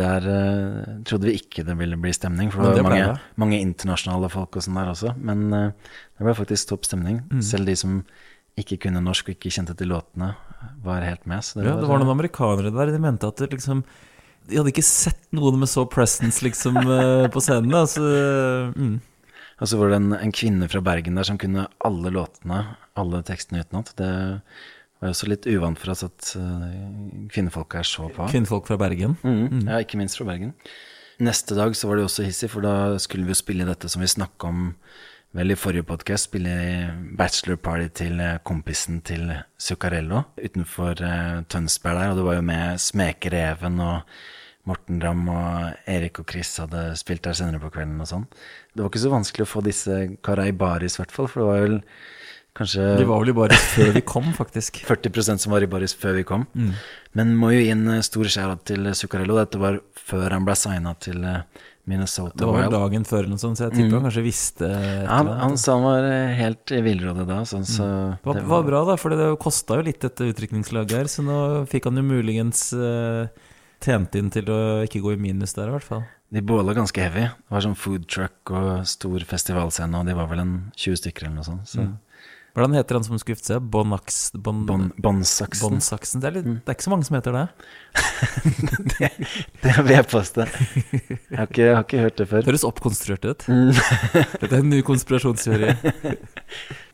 [0.00, 3.40] Der uh, trodde vi ikke det ville bli stemning, for det det var mange, det.
[3.40, 5.14] mange internasjonale folk og sånn der også.
[5.16, 7.22] Men uh, det ble faktisk topp stemning.
[7.32, 7.40] Mm.
[7.46, 8.02] Selv de som
[8.60, 10.34] ikke kunne norsk og ikke kjente til låtene,
[10.84, 11.42] var helt med.
[11.44, 12.92] Så det Ja, det var noen amerikanere der.
[12.92, 13.82] De mente at det liksom
[14.44, 17.72] De hadde ikke sett noen med så presence liksom eh, på scenen.
[17.72, 18.04] Altså,
[18.76, 18.98] mm.
[19.56, 22.58] Og så var det en, en kvinne fra Bergen der som kunne alle låtene,
[23.00, 23.92] alle tekstene utenat.
[23.98, 24.08] Det
[25.00, 26.74] var jo også litt uvant for oss at eh,
[27.34, 28.28] kvinnefolk er så på.
[28.32, 29.16] Kvinnefolk fra Bergen.
[29.22, 29.64] Mm, Mm.
[29.68, 30.54] Ja, ikke minst fra Bergen.
[31.22, 33.88] Neste dag så var det jo også hissig, for da skulle vi jo spille dette
[33.90, 34.70] som vi snakka om
[35.34, 36.54] vel i forrige podkast, spille
[37.18, 39.26] bachelor party til eh, kompisen til
[39.58, 44.16] Zuccarello utenfor eh, Tønsberg der, og det var jo med Smekereven og
[44.64, 48.28] Morten Ramm og Erik og Chris hadde spilt der senere på kvelden og sånn.
[48.72, 51.48] Det var ikke så vanskelig å få disse Karaibaris, baris, i hvert fall, for det
[51.50, 51.76] var vel
[52.54, 54.82] kanskje De var vel i baris før vi kom, faktisk.
[54.90, 56.46] 40% som var i baris før vi kom.
[56.54, 56.72] Mm.
[57.18, 59.38] Men må jo gi en eh, stor skjæra til Zuccarello.
[59.42, 61.42] Dette var før han ble signa til eh,
[61.90, 63.96] Minnesota Det var vel dagen før eller noe sånt, så jeg tipper Mm.
[63.98, 67.66] han kanskje visste ja, Han, han sa han var eh, helt i villrådet da, sånn,
[67.68, 71.24] så Det var, var bra, da, for det kosta jo litt dette utrykningslaget her, så
[71.26, 71.36] nå
[71.68, 73.28] fikk han jo muligens uh,
[73.84, 76.06] tjent inn til å ikke gå i minus der, i hvert fall.
[76.32, 77.26] De båla ganske heavy.
[77.28, 81.28] Det var sånn food truck og stor festivalscene, og de var vel en 20 stykker
[81.28, 81.68] eller noe sånt.
[81.68, 81.84] Så.
[81.84, 81.92] Mm.
[82.54, 83.64] Hvordan heter han som skulle gifte seg?
[83.74, 84.18] Bonax...
[84.38, 85.64] Bon, Bon- Bonsaksen.
[85.66, 86.20] Bonsaksen.
[86.22, 87.46] Det, er litt, det er ikke så mange som heter det.
[89.62, 90.44] Det vil jeg påstå.
[90.46, 92.44] Jeg har ikke, jeg har ikke hørt det før.
[92.44, 93.46] Det høres oppkonstruert ut.
[93.50, 93.72] Mm.
[94.38, 95.72] Dette er en ny konspirasjonsteori.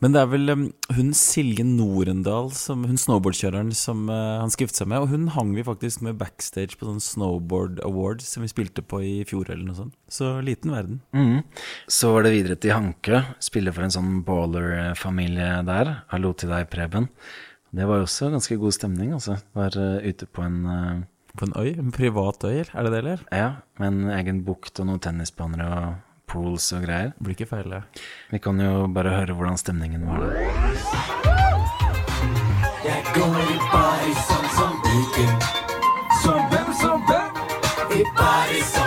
[0.01, 0.63] Men det er vel um,
[0.97, 5.05] hun Silje Norendal, som, hun snowboardkjøreren som uh, han skal gifte seg med.
[5.05, 9.03] Og hun hang vi faktisk med backstage på sånn Snowboard Awards som vi spilte på
[9.05, 9.93] i fjor eller noe sånt.
[10.11, 11.01] Så liten verden.
[11.13, 11.43] Mm.
[11.91, 15.93] Så var det videre til Hanke, Spille for en sånn baller-familie der.
[16.11, 17.09] Hallo til deg, Preben.
[17.71, 19.37] Det var jo også ganske god stemning, altså.
[19.55, 21.01] Var eh, ute på en eh,
[21.37, 21.77] På en øy?
[21.79, 23.19] En privat øy, er det det, eller?
[23.31, 25.93] Ja, med en egen bukt og noen tennisbaner og
[26.27, 27.13] pools og greier.
[27.23, 27.81] Blir ikke feil, det.
[28.31, 30.35] Vi kan jo bare høre hvordan stemningen var der.
[32.83, 35.35] Jeg går i Paris sånn som Putin.
[36.21, 37.41] Som hvem, som hvem?
[37.91, 38.80] I baris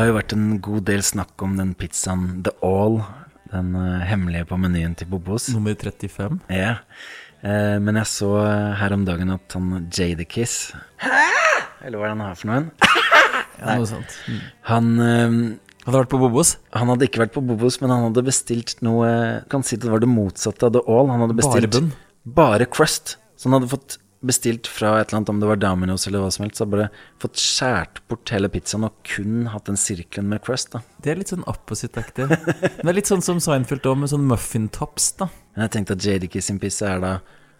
[0.00, 2.94] Det har jo vært en god del snakk om den pizzaen The All.
[3.52, 5.50] Den eh, hemmelige på menyen til Bobos.
[5.52, 6.38] Nummer 35.
[6.48, 6.70] Ja.
[7.44, 10.70] Eh, men jeg så eh, her om dagen at han Jadakiss
[11.84, 12.70] Eller hva er det han har for noen?
[13.60, 14.16] Ja, noe sånt.
[14.24, 14.40] Mm.
[14.70, 15.36] Han eh,
[15.84, 16.54] Hadde vært på Bobos?
[16.80, 19.12] Han hadde ikke vært på Bobos, men han hadde bestilt noe
[19.52, 21.12] Kan si det var det motsatte av The All.
[21.12, 21.92] Han hadde Bare bestilt bunn?
[22.40, 23.18] bare crust.
[23.36, 26.30] Så han hadde fått bestilt fra et eller annet, om det var Domino's eller hva
[26.32, 26.88] som helst, så hadde bare
[27.22, 30.72] fått skjært bort hele pizzaen og kun hatt den sirkelen med crust.
[30.74, 32.28] da Det er litt sånn opposite-aktig.
[32.28, 35.30] Det er litt sånn som Seinfeld òg, med sånn muffintops, da.
[35.54, 37.14] Men jeg tenkte at JDK sin pizza er da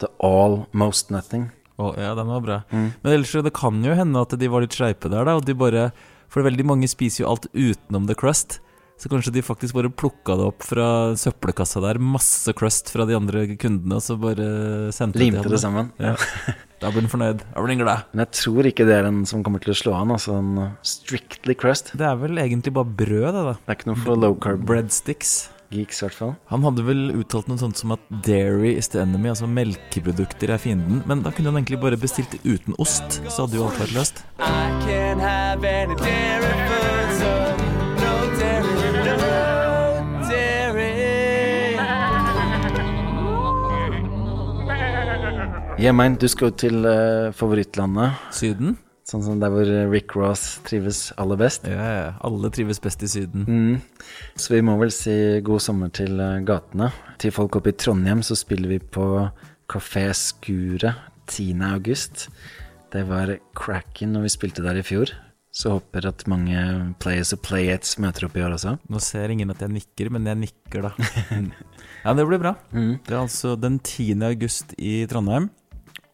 [0.04, 1.48] The All Most Nothing.
[1.80, 2.58] Å, ja, den var bra.
[2.74, 2.88] Mm.
[3.00, 5.38] Men ellers så det kan jo hende at de var litt sleipe der, da.
[5.40, 5.90] Og de bare
[6.30, 8.61] For veldig mange spiser jo alt utenom the crust.
[9.01, 10.86] Så kanskje de faktisk bare plukka det opp fra
[11.16, 15.62] søppelkassa der, masse crust fra de andre kundene, og så bare sendte Limte til det
[15.62, 15.92] sammen.
[16.01, 16.16] Ja.
[16.80, 17.42] Da blir den fornøyd.
[17.44, 18.07] Da blir den glad.
[18.14, 20.14] Men jeg tror ikke det er en som kommer til å slå an.
[20.14, 21.90] Altså en uh, strictly crust.
[21.92, 23.53] Det er vel egentlig bare brød, det, da.
[23.59, 25.34] Det er ikke noe for low carb Breadsticks.
[25.70, 26.32] geeks, i hvert fall.
[26.48, 30.62] Han hadde vel uttalt noe sånt som at dairy is the enemy, altså melkeprodukter er
[30.64, 31.05] fienden.
[31.05, 34.24] Men da kunne han egentlig bare bestilt uten ost, så hadde jo alt vært løst.
[34.40, 36.99] I can't have any dairy foods,
[45.88, 45.96] dairy.
[45.96, 48.22] mener, du skal jo til uh, favorittlandet.
[48.36, 48.76] Syden?
[49.10, 51.64] Sånn som der hvor Rick Ross trives aller best.
[51.66, 52.10] Ja, ja.
[52.22, 53.46] Alle trives best i Syden.
[53.48, 54.10] Mm.
[54.38, 55.14] Så vi må vel si
[55.46, 56.92] god sommer til uh, gatene.
[57.18, 59.06] Til folk oppe i Trondheim så spiller vi på
[59.70, 60.94] Kafé Skuret
[61.30, 61.58] 10.
[61.72, 62.28] august.
[62.90, 65.12] Det var cracken når vi spilte der i fjor.
[65.50, 66.58] Så håper at mange
[67.02, 68.76] players og playettes møter opp i år også.
[68.90, 70.92] Nå ser ingen at jeg nikker, men jeg nikker, da.
[72.04, 72.54] ja, det blir bra.
[72.70, 73.00] Mm.
[73.02, 74.14] Det er altså den 10.
[74.28, 75.50] august i Trondheim.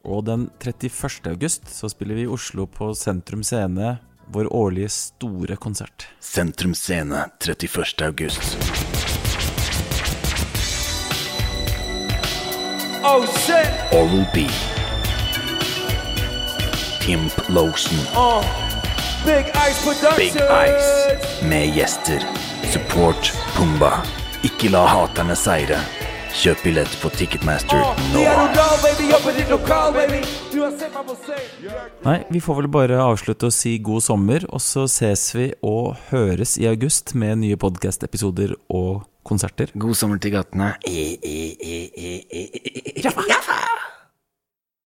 [0.06, 1.26] Og den 31.
[1.32, 3.96] august så spiller vi i Oslo på Sentrum Scene
[4.30, 6.06] vår årlige store konsert.
[6.22, 8.02] Sentrum Scene 31.
[8.06, 8.56] august.
[13.02, 13.66] Oh shit!
[13.92, 14.46] Oral B.
[17.02, 17.98] Pimp Lotion.
[18.14, 18.42] Uh,
[19.26, 20.34] Big Ice Productions!
[20.34, 21.46] Big Ice.
[21.48, 22.22] Med gjester.
[22.72, 23.92] Support Pumba.
[24.42, 25.78] Ikke la haterne seire.
[26.36, 27.80] Kjøp billett på Ticketmaster
[28.12, 28.20] nå.
[32.04, 35.96] Nei, vi får vel bare avslutte og si god sommer, og så ses vi og
[36.10, 39.72] høres i august med nye podkast-episoder og konserter.
[39.80, 40.74] God sommer til gatene.